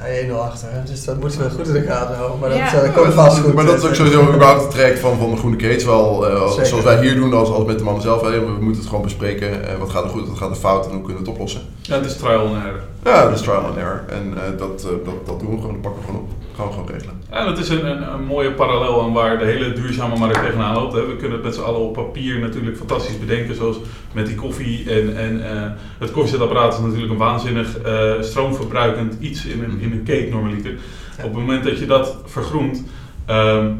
[0.00, 0.68] 1-0 achter.
[0.70, 0.82] hè.
[0.84, 2.38] Dus dat moeten we goed in de gaten houden.
[2.38, 2.82] Maar dat, Ja.
[2.82, 3.54] eh, komt vast goed.
[3.54, 5.82] Maar dat is ook sowieso überhaupt het traject van, van de Groene Keet.
[5.82, 8.20] Zowel eh, zoals wij hier doen als, als met de mannen zelf.
[8.22, 8.30] Hè.
[8.30, 9.68] We moeten het gewoon bespreken.
[9.68, 11.60] eh, wat gaat er goed, wat gaat er fout en hoe kunnen we het oplossen.
[11.86, 12.82] Ja, het is trial and error.
[13.04, 14.04] Ja, dat is trial and error.
[14.08, 15.72] En eh, dat, eh, dat, dat doen we gewoon.
[15.72, 16.30] Dat pakken we gewoon op.
[16.56, 17.14] Gaan we gewoon regelen.
[17.30, 20.74] Ja, dat is een, een, een mooie parallel aan waar de hele duurzame markt tegenaan
[20.74, 20.92] loopt.
[20.92, 21.06] Hè.
[21.06, 23.76] We kunnen het met z'n allen op papier natuurlijk fantastisch bedenken, zoals
[24.12, 24.90] met die koffie.
[24.90, 27.78] En, en eh, het koffiezetapparaat is natuurlijk een waanzinnig
[28.20, 30.72] stroomverbruikend iets in een, in een cake normaliter.
[31.16, 32.84] Op het moment dat je dat vergroent,
[33.26, 33.70] ehm,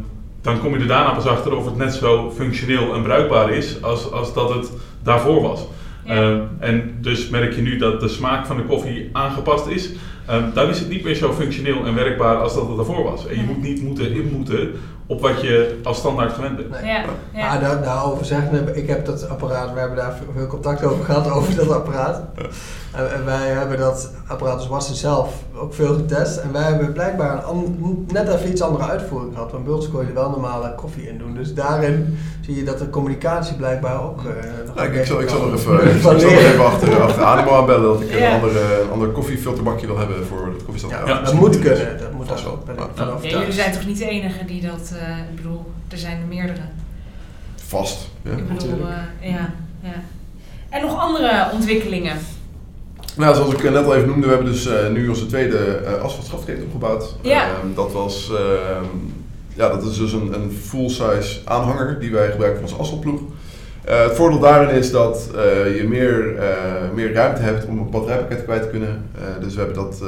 [0.42, 3.82] dan kom je er daarna pas achter of het net zo functioneel en bruikbaar is
[3.82, 4.70] als, als dat het
[5.02, 5.66] daarvoor was.
[6.06, 6.14] Ja.
[6.14, 9.92] Ehm, en dus merk je nu dat de smaak van de koffie aangepast is.
[10.26, 13.26] Ehm, dan is het niet meer zo functioneel en werkbaar als dat het daarvoor was.
[13.26, 14.72] En je moet niet moeten inmoeten
[15.06, 16.70] op wat je als standaard gewend bent.
[16.70, 16.84] Nee.
[16.90, 17.48] Ja, ja.
[17.48, 21.30] Maar daar, daarover zeggen, ik heb dat apparaat, we hebben daar veel- contact over gehad,
[21.36, 22.20] over dat apparaat.
[22.92, 26.36] En, en wij hebben dat apparaat als Watson zelf ook veel getest.
[26.36, 29.52] En wij hebben blijkbaar een net even iets andere uitvoering gehad.
[29.52, 31.34] Want bij kon je er wel normale koffie in doen.
[31.34, 34.18] Dus daarin zie je dat de communicatie blijkbaar ook...
[34.18, 34.24] eh,
[34.66, 37.82] nog Nou, ik, zal, ik zal nog even, ik zal even achter, achter Animo aanbellen
[37.92, 38.28] dat ik Ja.
[38.28, 40.92] een, andere, een ander koffiefilterbakje wil hebben voor het koffiestand.
[40.92, 41.98] Ja, Ja, dat moet kunnen.
[42.26, 42.64] Dat.
[42.64, 45.72] Ben ik van Ja, jullie zijn toch niet de enige die dat, eh, ik bedoel,
[45.88, 46.60] er zijn er meerdere.
[47.66, 48.08] Vast.
[48.22, 48.30] Ja.
[48.30, 50.02] ik bedoel, eh, ja, ja.
[50.68, 52.16] En nog andere ontwikkelingen.
[53.16, 56.02] Nou, zoals ik net al even noemde, we hebben dus eh, nu onze tweede uh,
[56.02, 57.16] asfaltschaftketen opgebouwd.
[57.22, 57.42] Ja.
[57.42, 58.84] Ehm, dat was, ehm,
[59.54, 63.20] ja, dat is dus een, een full-size aanhanger die wij gebruiken voor onze asfaltploeg.
[63.86, 67.90] Eh, het voordeel daarin is dat eh, je meer, eh, meer ruimte hebt om een
[67.90, 69.02] batterijpakket kwijt te kunnen.
[69.40, 70.02] Dus we hebben dat,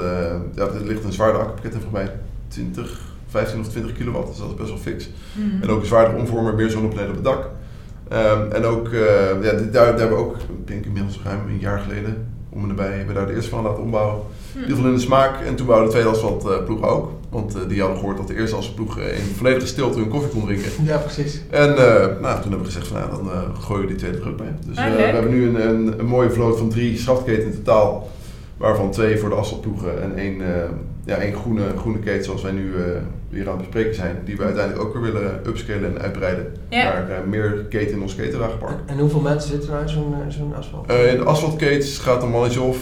[0.54, 2.10] ja, er ligt een zwaarder accupakket in voor mij,
[2.48, 5.10] 20, 15 of 20 kilowatt, dus dat is best wel fix.
[5.32, 5.62] Mhm.
[5.62, 7.48] En ook een zwaardere omvormer, meer zonnepanelen op het dak.
[8.08, 8.88] Ehm, en ook,
[9.42, 12.62] ja, dit- daar, daar hebben we ook, ik denk inmiddels ruim een jaar geleden, om
[12.62, 14.22] en nabij, hebben we daar de eerste van laten ombouwen.
[14.58, 15.40] In ieder geval in de smaak.
[15.46, 17.10] En toen wouden de tweede asfaltploeg ook.
[17.30, 20.30] Want eh, die hadden gehoord dat de eerste asfaltploeg eh, in volledige stilte hun koffie
[20.30, 20.70] kon drinken.
[20.84, 21.40] Ja, precies.
[21.50, 24.18] En eh, nou, toen hebben we gezegd van nou, dan eh, gooien we die tweede
[24.18, 24.48] er ook mee.
[24.66, 27.52] Dus Ah, eh, we hebben nu een, een, een mooie vloot van drie schaftketen in
[27.54, 28.08] totaal.
[28.56, 30.62] Waarvan twee voor de asfaltploegen en één, eh,
[31.04, 32.82] ja, één groene, groene keten zoals wij nu eh,
[33.28, 36.82] weer aan het bespreken zijn, die we uiteindelijk ook weer willen upscalen en uitbreiden Ja.
[36.84, 38.78] naar eh, meer keten in ons ketenwagenpark.
[38.86, 40.86] En hoeveel mensen zitten nou in zo'n eh, zo'n asfalt?
[40.90, 42.78] Eh, in de asfaltketes gaat een mannetje of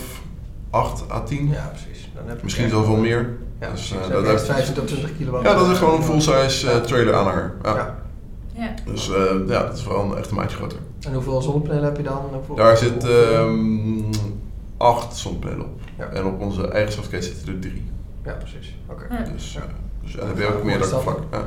[0.77, 2.11] 8 à 10, ja, precies.
[2.15, 3.37] Dan heb misschien zelfs wel meer.
[3.61, 5.45] Ja, Dus, uh, dat- dat dat- 15 tot 20 kilowatt.
[5.47, 7.55] Ja, dat is gewoon een full-size eh, trailer aanhanger.
[7.63, 7.75] Ja.
[7.75, 7.95] Ja.
[8.55, 8.75] Ja.
[8.87, 10.79] Dus eh, ja, dat is een echt een maatje groter.
[11.01, 12.23] En hoeveel zonnepanelen heb je dan?
[12.33, 14.03] Hoeveel- Daar zit ehm
[14.77, 15.81] acht zonnepanelen op.
[15.99, 16.05] Ja.
[16.05, 17.85] En op onze eigen softcase zitten er drie.
[18.25, 18.77] Ja, precies.
[18.87, 19.07] Oké.
[19.15, 19.23] Ja.
[19.33, 19.61] Dus, Ja.
[20.03, 21.19] dus ja, dan heb je ook meer Mooi vlak.
[21.33, 21.43] Ja.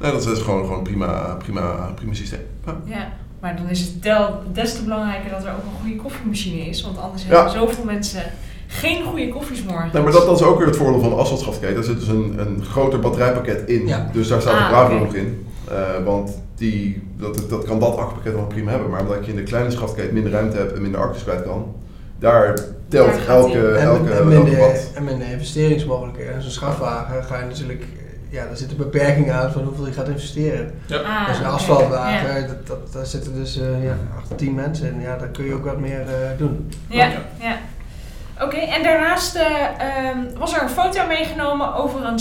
[0.00, 2.40] Nee, dat is gewoon, gewoon een prima, prima, prima systeem.
[2.84, 3.12] Ja.
[3.46, 6.82] Maar dan is het del, des te belangrijker dat er ook een goede koffiemachine is.
[6.82, 7.34] Want anders Ja.
[7.34, 8.22] hebben zoveel mensen
[8.66, 9.90] geen goede koffies morgen.
[9.92, 11.74] Nee, maar dat, dat is ook weer het voordeel van de asfaltschaftketen.
[11.74, 13.86] Daar zit dus een, een groter batterijpakket in.
[13.86, 14.10] Ja.
[14.12, 15.46] Dus daar staat Ah, de Bravo nog in.
[15.70, 18.90] Eh, want die, dat, dat kan dat accupakket wel prima hebben.
[18.90, 21.74] Maar omdat je in de kleine schaftketen minder ruimte hebt en minder accu's kwijt kan,
[22.18, 22.54] daar
[22.88, 23.68] telt Daar elke, die.
[23.68, 26.34] En, elke, en, elke minder, en minder investeringsmogelijkheden.
[26.34, 27.84] En zo'n schafwagen ga je natuurlijk,
[28.36, 30.74] ja, daar zitten beperkingen aan van hoeveel je gaat investeren.
[30.90, 31.52] Ah, dus een oké.
[31.54, 32.46] asfaltwagen, Ja.
[32.46, 35.00] dat, dat, daar zitten dus eh ja, 8 tot 10 mensen in.
[35.00, 36.72] Ja, daar kun je ook wat meer eh, doen.
[36.88, 37.08] Ja,
[37.40, 37.56] ja.
[38.42, 39.44] Oké, en daarnaast eh,
[39.78, 42.18] ehm, was er een foto meegenomen over een,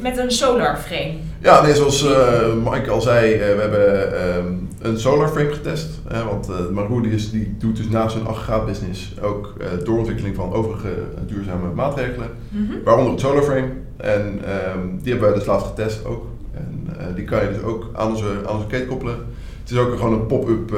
[0.00, 1.14] met een solar frame.
[1.38, 4.46] Ja, nee, zoals eh, Mike al zei, eh, we hebben ehm,
[4.80, 5.88] een solar frame getest.
[6.08, 10.52] hè, want Marou die, is, die doet dus naast zijn aggregaatbusiness ook eh, doorontwikkeling van
[10.52, 10.94] overige
[11.26, 12.28] duurzame maatregelen.
[12.48, 12.72] Mhm.
[12.84, 13.68] Waaronder het solar frame.
[13.96, 16.26] En ehm, die hebben wij dus laatst getest ook.
[16.54, 19.16] En eh, die kan je dus ook aan onze, aan onze keten koppelen.
[19.60, 20.72] Het is ook gewoon een pop-up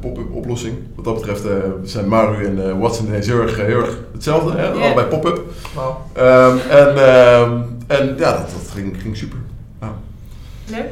[0.00, 0.76] pop-up oplossing.
[0.94, 1.42] Wat dat betreft
[1.82, 4.58] zijn Maru en Watson ineens heel erg, heel erg hetzelfde.
[4.58, 4.70] Hè?
[4.70, 5.40] Allebei pop-up.
[5.74, 6.06] Wauw.
[6.12, 7.60] Ehm, en ehm,
[7.90, 9.38] en ja, dat, dat ging, ging super.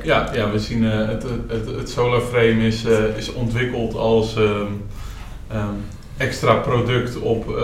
[0.03, 0.29] Ja.
[0.35, 4.73] Ja, we zien eh, het, het, het solar frame is, eh, is ontwikkeld als ehm,
[5.49, 5.75] ehm,
[6.17, 7.55] extra product op eh,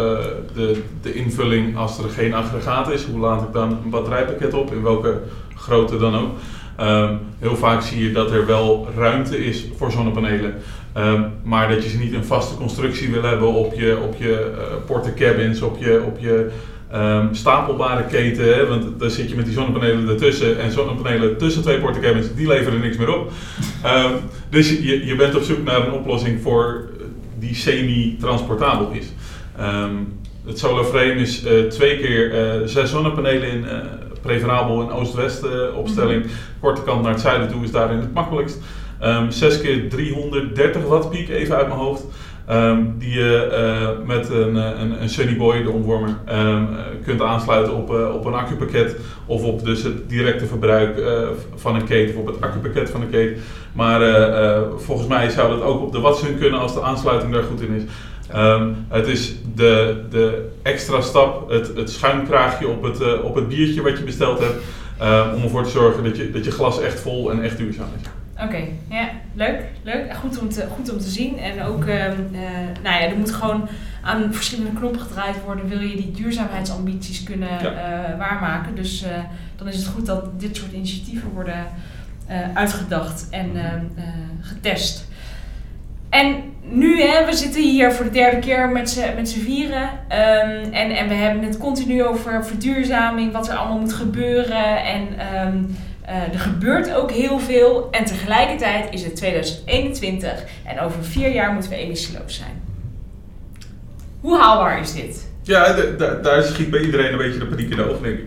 [0.55, 3.05] de, de invulling als er geen aggregaat is.
[3.05, 5.20] Hoe laat ik dan een batterijpakket op, in welke
[5.55, 6.31] grootte dan ook.
[6.77, 10.55] Ehm, heel vaak zie je dat er wel ruimte is voor zonnepanelen.
[11.42, 14.74] Maar dat je ze niet een vaste constructie wil hebben op je, op je eh,
[14.87, 16.50] porte cabins, op je, op je
[16.94, 18.44] ehm, stapelbare keten.
[18.44, 18.66] Hè?
[18.66, 22.46] Want dan zit je met die zonnepanelen ertussen en zonnepanelen tussen twee porte cabins, die
[22.46, 23.30] leveren niks meer op.
[23.83, 24.12] Ehm,
[24.50, 27.04] dus je, je bent op zoek naar een oplossing voor eh,
[27.38, 29.07] die semi-transportabel is.
[29.59, 29.94] Ehm,
[30.46, 33.66] het solar frame is eh, twee keer eh, zes zonnepanelen in
[34.22, 36.24] preferabel en oost-west opstelling.
[36.61, 38.59] Korte kant naar het zuiden toe is daarin het makkelijkst.
[39.00, 42.04] Ehm 6 keer 330 watt piek, even uit mijn hoofd.
[42.46, 46.80] Ehm, die je eh, met een, eh, een, een Sunny Boy, de ontwormer, ehm, eh,
[47.04, 48.96] kunt aansluiten op, eh, op een accupakket.
[49.26, 53.00] Of op dus het directe verbruik eh, van een keten, of op het accupakket van
[53.02, 53.42] een keten.
[53.72, 57.33] Maar eh, eh, volgens mij zou dat ook op de Watson kunnen als de aansluiting
[57.33, 57.83] daar goed in is.
[58.30, 63.83] Ehm, het is de, de extra stap, het, het schuimkraagje op het, op het biertje
[63.83, 64.62] wat je besteld hebt.
[64.98, 67.87] ehm, om ervoor te zorgen dat je, dat je glas echt vol en echt duurzaam
[68.02, 68.09] is.
[68.44, 68.57] Oké,
[68.90, 70.14] ja, leuk, leuk.
[70.14, 71.38] Goed om te, goed om te zien.
[71.38, 72.40] En ook, ehm, eh,
[72.83, 73.68] nou ja, er moet gewoon
[74.03, 75.68] aan verschillende knoppen gedraaid worden.
[75.68, 77.70] Wil je die duurzaamheidsambities kunnen Ja.
[77.73, 78.75] eh, waarmaken.
[78.75, 79.11] Dus eh,
[79.57, 81.66] dan is het goed dat dit soort initiatieven worden
[82.55, 84.05] uitgedacht en ehm, eh,
[84.40, 85.09] getest.
[86.09, 89.88] En nu, hè, we zitten hier voor de derde keer met z'n vieren.
[90.09, 94.85] Ehm, en, en we hebben het continu over verduurzaming, wat er allemaal moet gebeuren.
[94.85, 95.57] En ehm,
[96.33, 97.88] er gebeurt ook heel veel.
[97.90, 102.62] En tegelijkertijd is het 2021 en over vier jaar moeten we emissieloos zijn.
[104.21, 105.29] Hoe haalbaar is dit?
[105.43, 105.73] Ja,
[106.23, 108.25] daar schiet bij iedereen een beetje de paniek in de ogen, denk ik.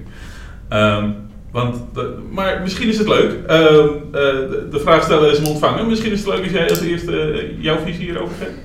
[0.70, 1.10] Ehm,
[1.52, 3.32] want de- maar misschien is het leuk.
[3.48, 5.88] Ehm, eh, de, de vraag stellen is hem ontvangen.
[5.88, 8.58] Misschien is het leuk als jij als eerste eh, jouw visie hierover geeft.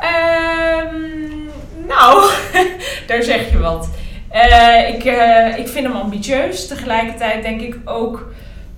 [0.00, 0.94] Ehm,
[1.88, 2.30] nou,
[3.06, 3.88] daar zeg je wat.
[4.30, 6.66] Eh, ik, eh, ik vind hem ambitieus.
[6.66, 8.32] Tegelijkertijd denk ik ook.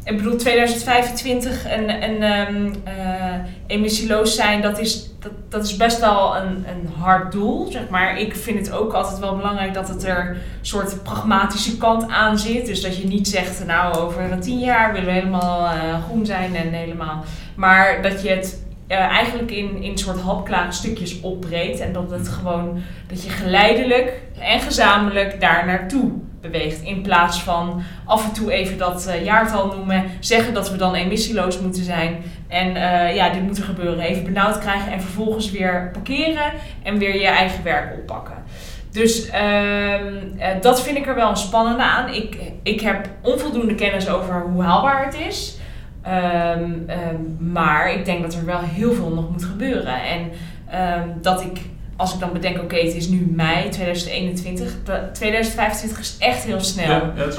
[0.05, 3.35] Ik bedoel, 2025 en, en ehm, eh,
[3.67, 7.67] emissieloos zijn, dat is, dat, dat is best wel een, een hard doel.
[7.71, 8.19] Zeg maar.
[8.19, 12.39] Ik vind het ook altijd wel belangrijk dat het er een soort pragmatische kant aan
[12.39, 12.67] zit.
[12.67, 15.71] Dus dat je niet zegt, nou over tien jaar willen we helemaal
[16.09, 17.25] groen zijn en helemaal.
[17.55, 21.81] Maar dat je het eh, eigenlijk in, in soort hapklare stukjes opbreekt.
[21.81, 26.83] En dat het gewoon, dat je geleidelijk en gezamenlijk daar naartoe beweegt.
[26.83, 30.95] In plaats van af en toe even dat eh, jaartal noemen, zeggen dat we dan
[30.95, 32.23] emissieloos moeten zijn.
[32.49, 34.05] En eh, ja, dit moet er gebeuren.
[34.05, 38.37] Even benauwd krijgen en vervolgens weer parkeren en weer je eigen werk oppakken.
[38.93, 42.15] Dus ehm, eh, dat vind ik er wel een spannende aan.
[42.15, 45.59] Ik, ik heb onvoldoende kennis over hoe haalbaar het is.
[46.03, 50.03] Ehm, ehm, maar ik denk dat er wel heel veel nog moet gebeuren.
[50.03, 50.31] En
[50.71, 51.59] ehm, dat ik
[51.97, 54.77] als ik dan bedenk, oké, het is nu mei 2021.
[54.85, 56.87] de- 2025 is echt heel snel.
[56.89, 57.39] Ja, ja, het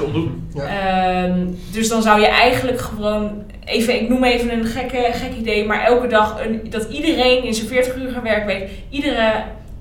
[0.54, 1.24] Ja.
[1.24, 3.30] Ehm, dus dan zou je eigenlijk gewoon,
[3.64, 7.54] even, ik noem even een gekke, gek idee, maar elke dag een, dat iedereen in
[7.54, 9.32] zijn 40 uur werkweek, iedere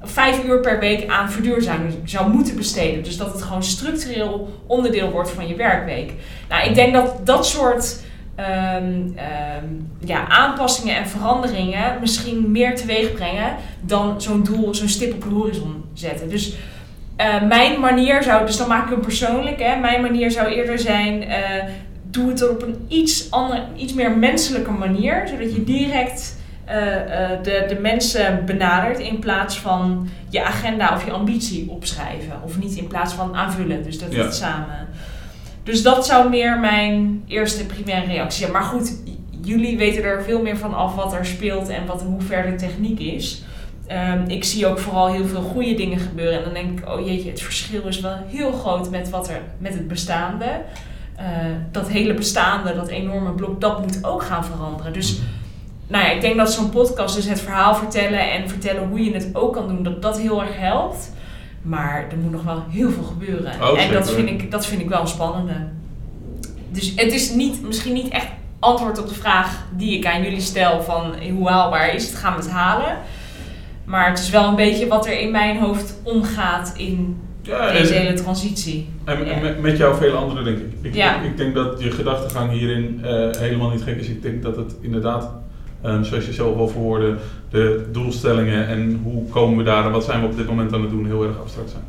[0.01, 3.03] vijf uur per week aan verduurzaming zou moeten besteden.
[3.03, 6.11] Dus dat het gewoon structureel onderdeel wordt van je werkweek.
[6.49, 7.99] Nou, ik denk dat dat soort
[8.35, 9.65] ehm, ehm,
[10.05, 15.29] ja, aanpassingen en veranderingen misschien meer teweeg brengen dan zo'n doel, zo'n stip op de
[15.29, 16.29] horizon zetten.
[16.29, 16.55] Dus
[17.15, 20.79] eh, mijn manier zou, dus dan maak ik hem persoonlijk, hè, mijn manier zou eerder
[20.79, 21.63] zijn, eh,
[22.03, 26.77] doe het op een iets, andere, iets meer menselijke manier, zodat je direct eh,
[27.43, 32.39] de, de mensen benadert in plaats van je agenda of je ambitie opschrijven.
[32.43, 34.23] Of niet in plaats van aanvullen, dus dat Ja.
[34.23, 34.87] het samen.
[35.63, 38.51] Dus dat zou meer mijn eerste primaire reactie zijn.
[38.51, 39.01] Maar goed,
[39.41, 42.55] jullie weten er veel meer van af wat er speelt en wat, hoe ver de
[42.55, 43.43] techniek is.
[43.87, 46.37] Ehm, ik zie ook vooral heel veel goede dingen gebeuren.
[46.37, 49.41] En dan denk ik, oh jeetje, het verschil is wel heel groot met, wat er,
[49.57, 50.61] met het bestaande.
[51.15, 51.25] Eh,
[51.71, 54.93] dat hele bestaande, dat enorme blok, dat moet ook gaan veranderen.
[54.93, 55.19] Dus
[55.87, 59.13] nou ja, ik denk dat zo'n podcast, dus het verhaal vertellen en vertellen hoe je
[59.13, 61.11] het ook kan doen, dat dat heel erg helpt.
[61.61, 63.53] Maar er moet nog wel heel veel gebeuren.
[63.61, 65.53] Oh, en dat vind, ik, dat vind ik wel spannende.
[66.71, 68.27] Dus het is niet, misschien niet echt
[68.59, 72.33] antwoord op de vraag die ik aan jullie stel van hoe haalbaar is het, gaan
[72.35, 72.97] we het halen.
[73.85, 77.93] Maar het is wel een beetje wat er in mijn hoofd omgaat in Ja, deze
[77.93, 78.89] hele transitie.
[79.05, 79.39] en Ja.
[79.39, 80.73] met, met jou vele anderen denk ik.
[80.81, 81.15] Ik, Ja.
[81.21, 84.07] ik, ik denk dat je gedachtegang hierin eh, helemaal niet gek is.
[84.07, 85.29] Ik denk dat het inderdaad,
[85.81, 87.15] ehm, zoals je zelf al verwoordde,
[87.51, 90.81] de doelstellingen en hoe komen we daar en wat zijn we op dit moment aan
[90.81, 91.83] het doen heel erg abstract zijn.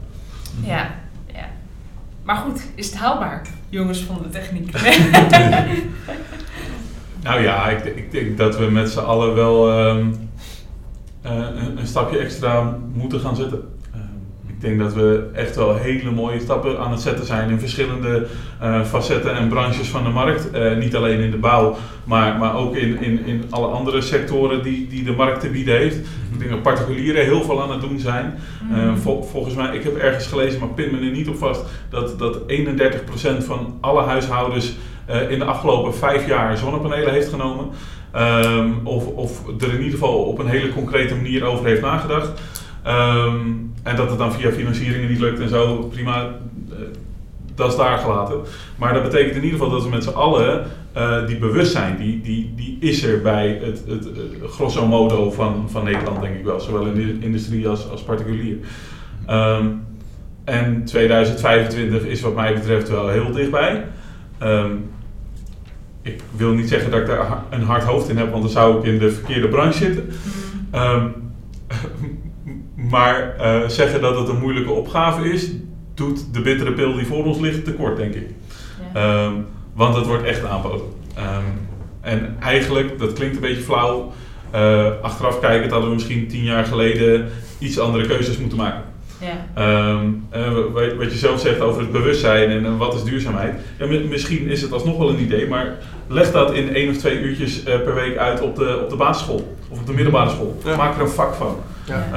[0.63, 0.91] Ja,
[1.33, 1.49] ja.
[2.23, 4.71] Maar goed, is het haalbaar, jongens van de techniek?
[7.23, 10.07] Nou ja, ik, ik denk dat we met z'n allen wel ehm,
[11.23, 13.72] eh, een, een stapje extra moeten gaan zetten.
[14.63, 18.27] Ik denk dat we echt wel hele mooie stappen aan het zetten zijn in verschillende
[18.61, 20.51] eh, facetten en branches van de markt.
[20.51, 24.63] Eh, niet alleen in de bouw, maar, maar ook in, in, in alle andere sectoren
[24.63, 25.97] die, die de markt te bieden heeft.
[26.33, 28.35] Ik denk dat particulieren heel veel aan het doen zijn.
[28.73, 31.63] Eh, vol- volgens mij, ik heb ergens gelezen, maar pin me er niet op vast,
[31.91, 34.77] dat, dat 31% van alle huishoudens
[35.29, 37.67] in de afgelopen vijf jaar zonnepanelen heeft genomen.
[38.13, 42.41] Ehm, of, of er in ieder geval op een hele concrete manier over heeft nagedacht.
[42.83, 43.47] Ehm,
[43.83, 46.25] en dat het dan via financieringen niet lukt en zo, prima,
[46.71, 46.77] eh,
[47.55, 48.41] dat is daar gelaten.
[48.77, 52.21] Maar dat betekent in ieder geval dat we met z'n allen eh, die bewustzijn, die,
[52.21, 56.45] die, die is er bij het, het, eh, grosso modo van, van Nederland, denk ik
[56.45, 56.61] wel.
[56.61, 58.57] Zowel in de industrie als, als particulier.
[59.27, 59.67] Ehm,
[60.45, 63.85] en 2025 is wat mij betreft wel heel dichtbij.
[64.39, 64.71] Ehm,
[66.03, 68.79] ik wil niet zeggen dat ik daar een hard hoofd in heb, want dan zou
[68.79, 70.09] ik in de verkeerde branche zitten.
[70.71, 71.07] Ehm,
[72.93, 75.51] maar eh, zeggen dat het een moeilijke opgave is,
[75.95, 78.27] doet de bittere pil die voor ons ligt tekort, denk ik.
[78.95, 79.01] Ja.
[79.25, 79.33] Ehm,
[79.75, 80.87] want het wordt echt aanpoten.
[81.15, 81.45] Ehm,
[82.01, 84.13] en eigenlijk, dat klinkt een beetje flauw,
[84.51, 87.29] eh, achteraf kijkend hadden we misschien tien jaar geleden
[87.59, 88.83] iets andere keuzes moeten maken.
[89.21, 89.47] Ja.
[89.55, 93.55] Ehm, eh, wat- wat je zelf zegt over het bewustzijn en, wat is duurzaamheid.
[93.79, 95.77] Ja, mi- misschien is het alsnog wel een idee, maar
[96.07, 98.97] leg dat in één of twee uurtjes eh, per week uit op de, op de
[98.97, 100.59] basisschool of op de middelbare school.
[100.65, 100.77] Ja.
[100.77, 101.57] Maak er een vak van.
[101.85, 102.09] Ja.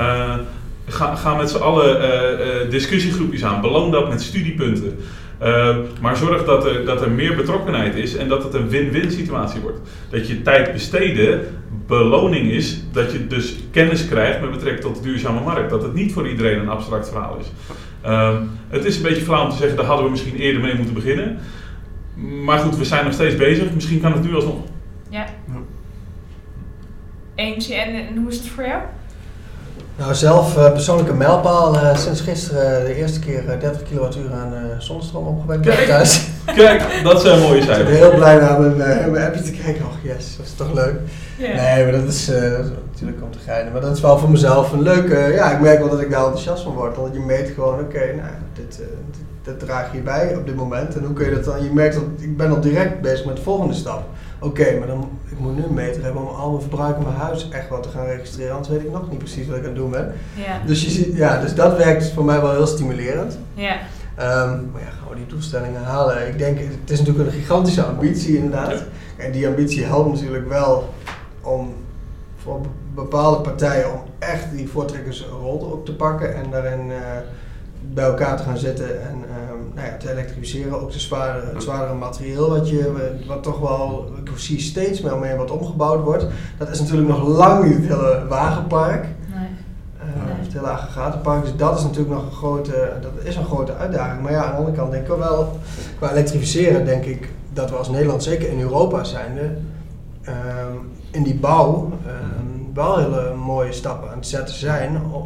[0.88, 3.62] Ga, ga met z'n allen eh, eh, discussiegroepjes aan.
[3.62, 4.98] Beloon dat met studiepunten.
[5.38, 9.12] Eh, maar zorg dat er, dat er meer betrokkenheid is en dat het een win-win
[9.12, 9.80] situatie wordt.
[10.10, 11.41] Dat je tijd besteden
[11.88, 15.69] beloning is dat je dus kennis krijgt met betrekking tot de duurzame markt.
[15.69, 17.52] Dat het niet voor iedereen een abstract verhaal is.
[18.02, 20.76] Ehm, het is een beetje flauw om te zeggen, daar hadden we misschien eerder mee
[20.76, 21.39] moeten beginnen.
[22.43, 23.74] Maar goed, we zijn nog steeds bezig.
[23.74, 24.63] Misschien kan het nu alsnog.
[25.10, 25.26] ja.
[27.36, 28.82] Eentje, en, en hoe is het voor jou?
[29.97, 31.75] Nou, zelf eh, persoonlijke mijlpaal.
[31.75, 35.88] eh, sinds gisteren de eerste keer eh, 30 kilowattuur aan eh, zonnestroom opgewekt Kijk.
[35.88, 36.28] thuis.
[36.55, 39.86] Kijk, dat zijn mooie Ik ben heel blij naar mijn, eh, mijn appje te kijken.
[39.86, 40.95] Oh yes, dat is toch leuk.
[41.38, 43.72] Nee, maar dat is, eh, dat is natuurlijk om te geinen.
[43.72, 45.17] Maar dat is wel voor mezelf een leuke...
[45.34, 46.95] ja, ik merk wel dat ik daar enthousiast van word.
[46.97, 50.55] Want je meet gewoon, oké, nou, dit, eh, dit, dit draag je bij op dit
[50.55, 50.95] moment.
[50.95, 51.63] En hoe kun je dat dan...
[51.63, 54.03] Je merkt dat ik ben al direct bezig met de volgende stap.
[54.39, 57.15] Oké, maar dan, ik moet nu een meter hebben om al mijn verbruik in mijn
[57.15, 58.51] huis echt wat te gaan registreren.
[58.55, 60.13] Anders weet ik nog niet precies wat ik aan het doen ben.
[60.36, 60.61] Ja.
[60.65, 63.38] Dus, je ziet, ja, dus dat werkt voor mij wel heel stimulerend.
[63.53, 63.75] Ja.
[64.15, 66.27] Ehm, maar ja, gaan we die doelstellingen halen?
[66.27, 68.83] Ik denk, het is natuurlijk een gigantische ambitie inderdaad.
[69.17, 70.93] En die ambitie helpt natuurlijk wel
[71.41, 71.73] om
[72.38, 76.97] voor be- bepaalde partijen om echt die voortrekkersrol ook te pakken en daarin eh,
[77.93, 80.81] bij elkaar te gaan zitten en ehm, nou ja, te elektrificeren.
[80.81, 80.99] Ook de
[81.53, 86.03] het zwaardere materieel wat, je, wat toch wel, ik zie steeds meer mee wat omgebouwd
[86.03, 86.25] wordt.
[86.57, 89.03] Dat is natuurlijk nog lang niet het hele wagenpark.
[89.03, 89.47] Nee.
[89.99, 90.36] Eh, Nee.
[90.36, 91.41] heeft hele aggregatenpark.
[91.41, 94.21] Dus dat is natuurlijk nog een grote, dat is een grote uitdaging.
[94.21, 95.59] Maar ja, aan de andere kant denk ik wel,
[95.97, 99.49] qua elektrificeren denk ik dat we als Nederland, zeker in Europa zijnde,
[100.21, 100.73] ehm,
[101.11, 105.01] in die bouw ehm, wel hele mooie stappen aan het zetten zijn.
[105.11, 105.23] Of,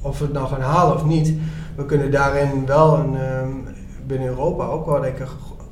[0.00, 1.34] of we het nou gaan halen of niet,
[1.76, 3.48] we kunnen daarin wel een, ehm,
[4.06, 5.26] binnen Europa ook wel denk ik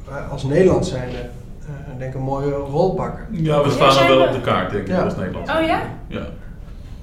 [0.09, 3.27] eh, als Nederland zijnde eh, denk ik een mooie rol pakken.
[3.31, 5.03] Ja, we staan er wel we- op de kaart, denk ik, Ja.
[5.03, 5.49] als Nederland.
[5.49, 5.83] Oh ja?
[6.07, 6.27] Ja.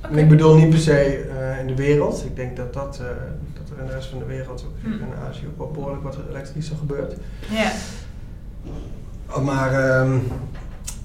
[0.02, 0.93] En ik bedoel niet per se
[1.39, 2.24] eh, in de wereld.
[2.26, 3.06] Ik denk dat, dat, eh,
[3.54, 4.88] dat er in de rest van de wereld, ook Hm.
[4.91, 7.14] in Azië, ook wel behoorlijk wat elektrischer gebeurt.
[7.49, 7.72] Ja.
[9.36, 10.12] Oh, Maar ehm,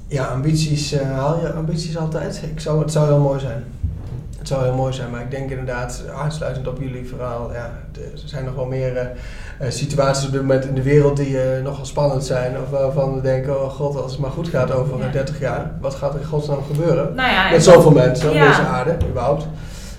[0.07, 2.43] ja, ambities, eh, haal je ambities altijd?
[2.53, 3.65] Ik zou, het zou heel mooi zijn.
[4.47, 8.19] Het zou heel mooi zijn, maar ik denk inderdaad, aansluitend op jullie verhaal, ja, er
[8.25, 9.07] zijn nog wel meer eh,
[9.59, 12.61] eh, situaties op dit moment in de wereld die eh, nogal spannend zijn.
[12.61, 15.07] Of waarvan we denken, oh god, als het maar goed gaat over Ja.
[15.07, 17.15] eh, 30 jaar, wat gaat er in godsnaam gebeuren?
[17.15, 19.47] Nou ja, Met zoveel mensen op deze aarde, überhaupt.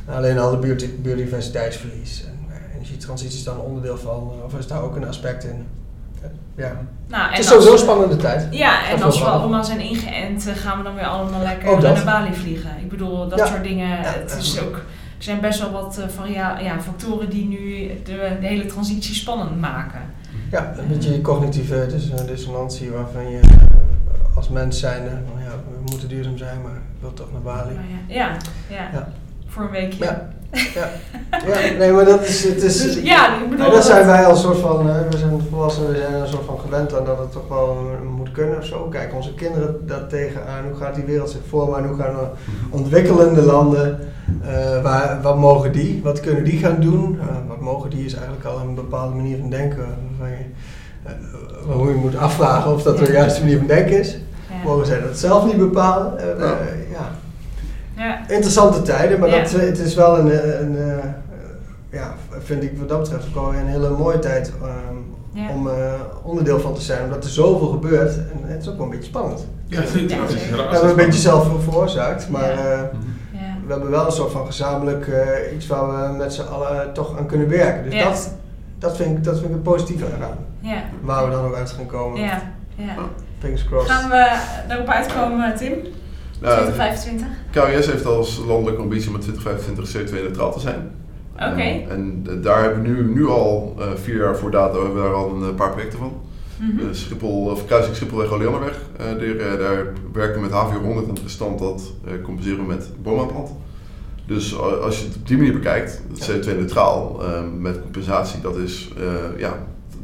[0.09, 2.25] Alleen al de biodiversiteitsverlies.
[2.25, 2.37] En
[2.75, 5.67] energietransitie is daar een onderdeel van, of is daar ook een aspect in?
[6.57, 6.71] Eh, Ja.
[7.07, 8.47] Nou, Het is sowieso een spannende tijd.
[8.51, 12.03] Ja, en als we allemaal zijn ingeënt, eh, gaan we dan weer allemaal lekker naar
[12.05, 12.69] Bali vliegen.
[12.81, 13.45] Ik bedoel, dat Ja.
[13.45, 13.87] soort dingen.
[13.87, 14.61] Ja, het is ja.
[14.61, 18.65] ook, er zijn best wel wat eh, varia- ja, factoren die nu de, de hele
[18.65, 20.01] transitie spannend maken.
[20.51, 25.77] Ja, een beetje cognitieve dis- dissonantie waarvan je eh, als mens zijn, nou ja, we
[25.91, 27.73] moeten duurzaam zijn, maar ik wil toch naar Bali.
[28.07, 28.37] Ja,
[28.69, 28.89] ja.
[28.93, 29.07] Ja.
[29.47, 30.05] voor een weekje.
[30.51, 30.89] Ja,
[31.45, 31.77] ja.
[31.77, 33.65] nee, maar dat is, het is, Dus ja, ik bedoel...
[33.65, 36.45] Ja, dat zijn wij als soort van, eh, we zijn volwassenen, we zijn een soort
[36.45, 37.77] van gewend aan dat het toch wel
[38.17, 38.87] moet kunnen of zo.
[38.91, 42.25] Kijk, onze kinderen dat tegenaan, hoe gaat die wereld zich vormen en hoe gaan we
[42.69, 43.99] ontwikkelende landen,
[44.43, 47.19] eh, waar, wat mogen die, wat kunnen die gaan doen?
[47.21, 49.77] Eh, wat mogen die is eigenlijk al een bepaalde manier van denken,
[50.17, 50.43] waarvan je,
[51.03, 51.11] eh,
[51.67, 54.11] waarvan je moet afvragen of dat de juiste manier van denken is.
[54.49, 54.55] Ja.
[54.65, 56.19] Mogen zij dat zelf niet bepalen?
[56.19, 56.49] Eh,
[56.91, 57.09] Ja.
[57.97, 58.19] Eh, ja.
[58.29, 59.41] Interessante tijden, maar Ja.
[59.41, 61.05] dat, het is wel een, eh, een, eh,
[61.91, 64.95] ja, vind ik wat dat betreft ook wel een hele mooie tijd ehm,
[65.31, 65.49] Ja.
[65.49, 65.93] om eh,
[66.23, 69.05] onderdeel van te zijn, omdat er zoveel gebeurt en het is ook wel een beetje
[69.05, 69.47] spannend.
[69.67, 70.27] Ja, het is, raar.
[70.67, 72.71] We hebben een beetje zelf veroorzaakt, maar Ja.
[72.71, 72.95] eh, Mhm.
[73.31, 73.39] Ja.
[73.65, 77.17] we hebben wel een soort van gezamenlijk eh, iets waar we met z'n allen toch
[77.17, 77.83] aan kunnen werken.
[77.83, 78.03] Dus Ja.
[78.09, 78.33] dat,
[78.79, 80.37] dat, vind ik, dat vind ik het positieve eraan.
[80.59, 80.83] Ja.
[81.01, 82.21] Waar we dan ook uit gaan komen.
[82.21, 82.41] Ja.
[82.75, 82.93] ja.
[83.39, 83.91] Fingers crossed.
[83.91, 84.37] Gaan we
[84.67, 85.73] daarop uitkomen, Tim?
[86.41, 87.27] Nou, 2025?
[87.51, 90.91] KWS heeft als landelijke ambitie om met 2025 CO2-neutraal te zijn.
[91.33, 91.61] Oké.
[91.61, 94.95] En, en eh, daar hebben we nu, nu al eh, vier jaar voor data, hebben
[94.95, 96.13] we daar al een eh, paar projecten van.
[96.59, 96.79] Mhm.
[96.79, 98.75] Eh, Schiphol, of kruising Schiphol en.
[98.97, 102.65] Eh daar, eh, daar werken we met HV100 en het restant dat eh, compenseren we
[102.73, 103.49] met boomaanplant.
[104.25, 108.57] Dus eh, als je het op die manier bekijkt, het CO2-neutraal eh, met compensatie, dat
[108.57, 109.57] is, eh, ja,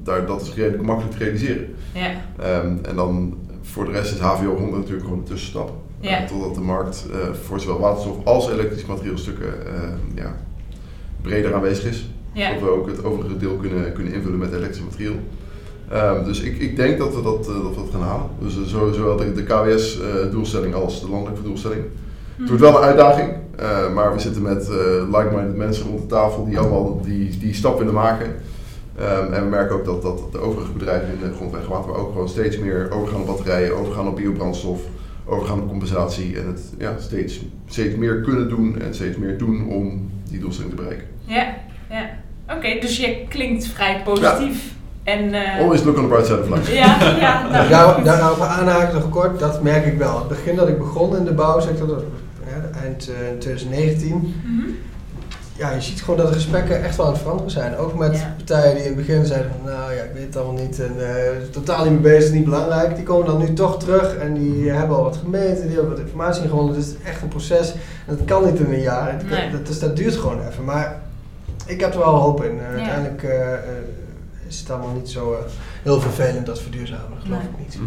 [0.04, 1.76] daar, dat is redelijk makkelijk te realiseren.
[1.94, 2.12] Ja.
[2.40, 5.72] Ehm, en dan voor de rest is HVO100 natuurlijk gewoon een tussenstap.
[6.04, 6.22] Ja.
[6.22, 9.82] Eh, totdat de markt eh, voor zowel waterstof als elektrische materiaalstukken eh,
[10.16, 10.36] ja,
[11.22, 12.10] breder aanwezig is.
[12.34, 12.48] Ja.
[12.48, 15.16] Zodat we ook het overige deel kunnen, kunnen invullen met elektrisch materiaal.
[15.90, 18.26] Ehm, dus ik, ik denk dat we dat, dat we dat gaan halen.
[18.40, 21.82] Dus zo- zowel de, de KWS-doelstelling als de landelijke doelstelling.
[22.38, 23.30] Het wordt wel een uitdaging,
[23.94, 24.70] maar we zitten met
[25.12, 28.36] like-minded mensen rond de tafel die allemaal die, die stap willen maken.
[28.98, 31.96] Ehm, en we merken ook dat, dat de overige bedrijven in de grondweg en water
[31.96, 34.82] ook gewoon steeds meer overgaan op batterijen, overgaan op biobrandstof,
[35.26, 39.68] overgaan op compensatie en het ja, steeds, steeds meer kunnen doen en steeds meer doen
[39.70, 41.08] om die doelstelling te bereiken.
[41.26, 41.54] Ja,
[41.90, 42.10] ja.
[42.56, 44.74] Oké, dus je klinkt vrij positief.
[45.04, 46.74] En, eh, Always look on the bright side of life.
[46.74, 50.20] ja, ja, nou, Daar, daarover aanhaken nog kort, dat merk ik wel.
[50.20, 52.04] Het begin dat ik begon in de bouwsector, dat,
[52.48, 54.70] ja, eind eh, 2019, Mhm.
[55.58, 57.76] Ja, je ziet gewoon dat de gesprekken echt wel aan het veranderen zijn.
[57.78, 58.34] Ook met Ja.
[58.38, 60.94] partijen die in het begin zeiden van, nou ja, ik weet het allemaal niet en
[61.00, 62.96] eh, totaal niet mee bezig, niet belangrijk.
[62.96, 66.00] Die komen dan nu toch terug en die hebben al wat gemeten, die hebben wat
[66.00, 66.74] informatie ingewonnen.
[66.74, 67.72] Dus het is echt een proces
[68.08, 69.12] en dat kan niet in een jaar.
[69.12, 69.52] Het, Nee.
[69.52, 70.64] dat, dus dat duurt gewoon even.
[70.64, 71.00] Maar
[71.66, 72.60] ik heb er wel hoop in.
[72.60, 72.76] Eh, Ja.
[72.78, 73.48] Uiteindelijk eh,
[74.48, 75.40] is het allemaal niet zo eh,
[75.84, 77.50] heel vervelend als verduurzamen, dat geloof Nee.
[77.50, 77.80] ik niet.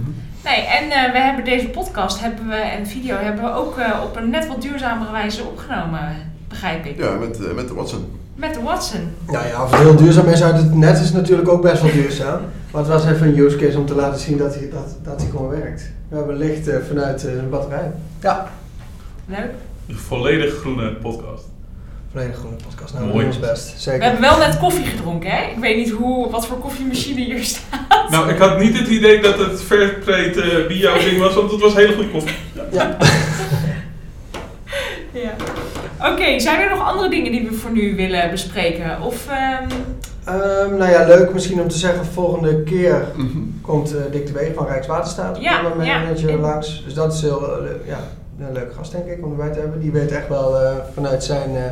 [0.44, 4.00] Nee, en eh, we hebben deze podcast hebben we, en video hebben we ook eh,
[4.04, 6.98] op een net wat duurzamere wijze opgenomen, begrijp ik.
[6.98, 8.04] Ja, met, eh, met de Watson.
[8.34, 9.00] Met de Watson.
[9.26, 11.92] Nou ja, of het heel duurzaam is uit het net is natuurlijk ook best wel
[11.92, 12.40] duurzaam.
[12.70, 15.20] Maar het was even een use case om te laten zien dat hij, dat, dat
[15.20, 15.90] hij gewoon werkt.
[16.08, 17.90] We hebben licht eh, vanuit eh, een batterij.
[18.20, 18.50] Ja,
[19.26, 19.50] Leuk.
[19.88, 21.44] Een volledig groene podcast.
[22.12, 22.94] volledig groene podcast.
[22.94, 23.26] Nou, we Mooi.
[23.26, 23.72] ons best.
[23.72, 24.02] We Zeker.
[24.02, 25.42] hebben wel net koffie gedronken, hè?
[25.50, 28.10] Ik weet niet hoe, wat voor koffiemachine hier staat.
[28.10, 31.60] Nou, ik had niet het idee dat het Fairtrade eh bio ding was, want het
[31.60, 32.36] was hele goede koffie.
[32.72, 32.96] Ja.
[35.12, 35.34] Ja.
[36.00, 39.00] Oké, zijn er nog andere dingen die we voor nu willen bespreken?
[39.02, 39.64] Of, ehm,
[40.24, 43.38] Ehm, nou ja, leuk misschien om te zeggen, volgende keer Mhm.
[43.60, 45.98] komt eh, Dick de Weeg van Rijkswaterstaat Ja, met mijn ja.
[45.98, 46.84] manager langs.
[46.84, 47.98] Dus dat is heel, leuk- ja,
[48.40, 49.80] een leuke gast denk ik om erbij te hebben.
[49.80, 51.62] Die weet echt wel eh, vanuit zijn, eh,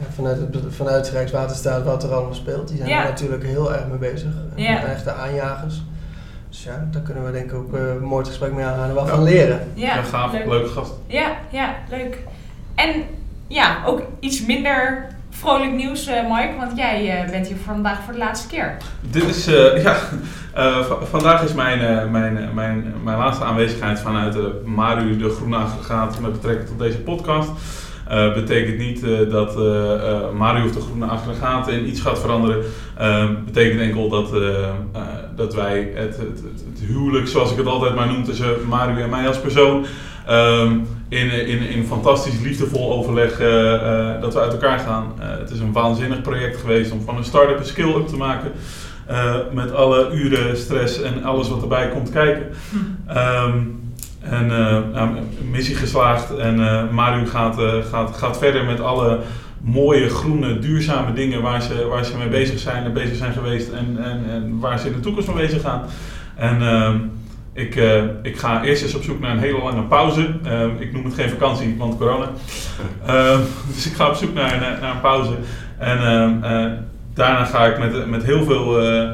[0.00, 2.68] Ja, vanuit, het, vanuit Rijkswaterstaat wat er allemaal speelt.
[2.68, 2.98] Die zijn Ja.
[3.02, 4.30] er natuurlijk heel erg mee bezig.
[4.56, 4.76] En Ja.
[4.80, 5.82] zijn echte aanjagers.
[6.48, 8.94] Dus ja, daar kunnen we denk ik ook eh, een mooi gesprek mee aangaan en
[8.94, 9.60] wat van leren.
[9.74, 10.46] Ja, Ja, gaaf, leuk.
[10.46, 10.92] leuke gast.
[11.06, 12.18] Ja, ja, leuk.
[12.74, 13.02] En
[13.48, 18.12] ja, ook iets minder vrolijk nieuws, eh, Mike, want jij eh, bent hier vandaag voor
[18.12, 18.76] de laatste keer.
[19.00, 19.96] Dit is, eh, ja,
[20.82, 26.20] va- vandaag is mijn, mijn, mijn, mijn laatste aanwezigheid vanuit de Maru, de Groene Aggregaat,
[26.20, 27.50] met betrekking tot deze podcast.
[28.34, 29.56] Betekent niet dat
[30.34, 32.64] Maru of de Groene Aggregaat in iets gaat veranderen.
[33.44, 34.32] Betekent enkel dat,
[35.36, 39.10] dat wij het, het, het huwelijk, zoals ik het altijd maar noem, tussen Maru en
[39.10, 39.86] mij als persoon,
[40.28, 45.12] ehm, in, in, in fantastisch liefdevol overleg eh, eh, dat we uit elkaar gaan.
[45.20, 48.52] Eh, het is een waanzinnig project geweest om van een start-up een skill-up te maken.
[49.52, 52.46] Met alle uren, stress en alles wat erbij komt kijken.
[53.06, 53.58] Ehm,
[54.20, 54.46] en
[54.92, 55.08] nou,
[55.50, 56.56] missie geslaagd en
[56.94, 57.56] Maru gaat,
[57.90, 59.18] gaat, gaat verder met alle
[59.60, 64.04] mooie, groene, duurzame dingen waar ze, waar ze mee bezig zijn bezig zijn geweest en,
[64.04, 65.82] en, en waar ze in de toekomst mee bezig gaan.
[66.34, 66.96] En ehm,
[67.58, 70.34] ik, eh, ik ga eerst eens op zoek naar een hele lange pauze.
[70.44, 72.30] Ehm, ik noem het geen vakantie, want corona.
[73.06, 73.40] Ehm,
[73.74, 75.32] dus ik ga op zoek naar, naar, naar een pauze.
[75.78, 76.72] En ehm, eh,
[77.14, 79.10] daarna ga ik met, met heel veel eh,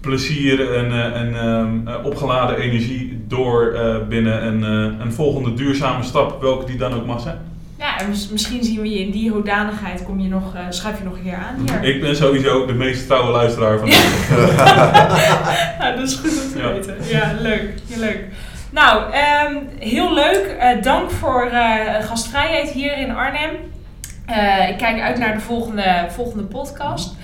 [0.00, 4.62] plezier en, en opgeladen energie door binnen een,
[5.00, 7.38] een volgende duurzame stap, welke die dan ook mag zijn.
[7.78, 10.98] Ja, en mis- misschien zien we je in die hoedanigheid, kom je nog, eh, schuif
[10.98, 11.94] je nog een keer aan hier.
[11.94, 13.88] Ik ben sowieso de meest trouwe luisteraar van
[15.78, 16.72] Ja, dat is goed om te Ja.
[16.72, 16.96] weten.
[17.08, 17.72] Ja, leuk.
[17.86, 18.24] Ja, leuk.
[18.70, 20.56] Nou, ehm, heel leuk.
[20.58, 23.50] Eh, dank voor eh, gastvrijheid hier in Arnhem.
[24.68, 27.14] Ik kijk uit naar de volgende, volgende podcast.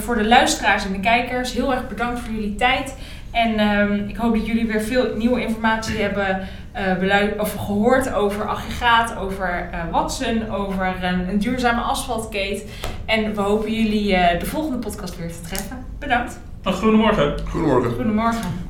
[0.00, 2.94] Voor de luisteraars en de kijkers, heel erg bedankt voor jullie tijd.
[3.32, 6.40] En ehm, ik hoop dat jullie weer veel nieuwe informatie hebben
[6.76, 12.64] eh, belui- of gehoord over aggregaat, over eh, Watson, over een, een duurzame asfaltkeet.
[13.04, 15.84] En we hopen jullie eh, de volgende podcast weer te treffen.
[15.98, 16.40] Bedankt.
[16.62, 17.34] Een goedemorgen.
[17.48, 17.90] Goedemorgen.
[17.94, 18.64] Goedemorgen.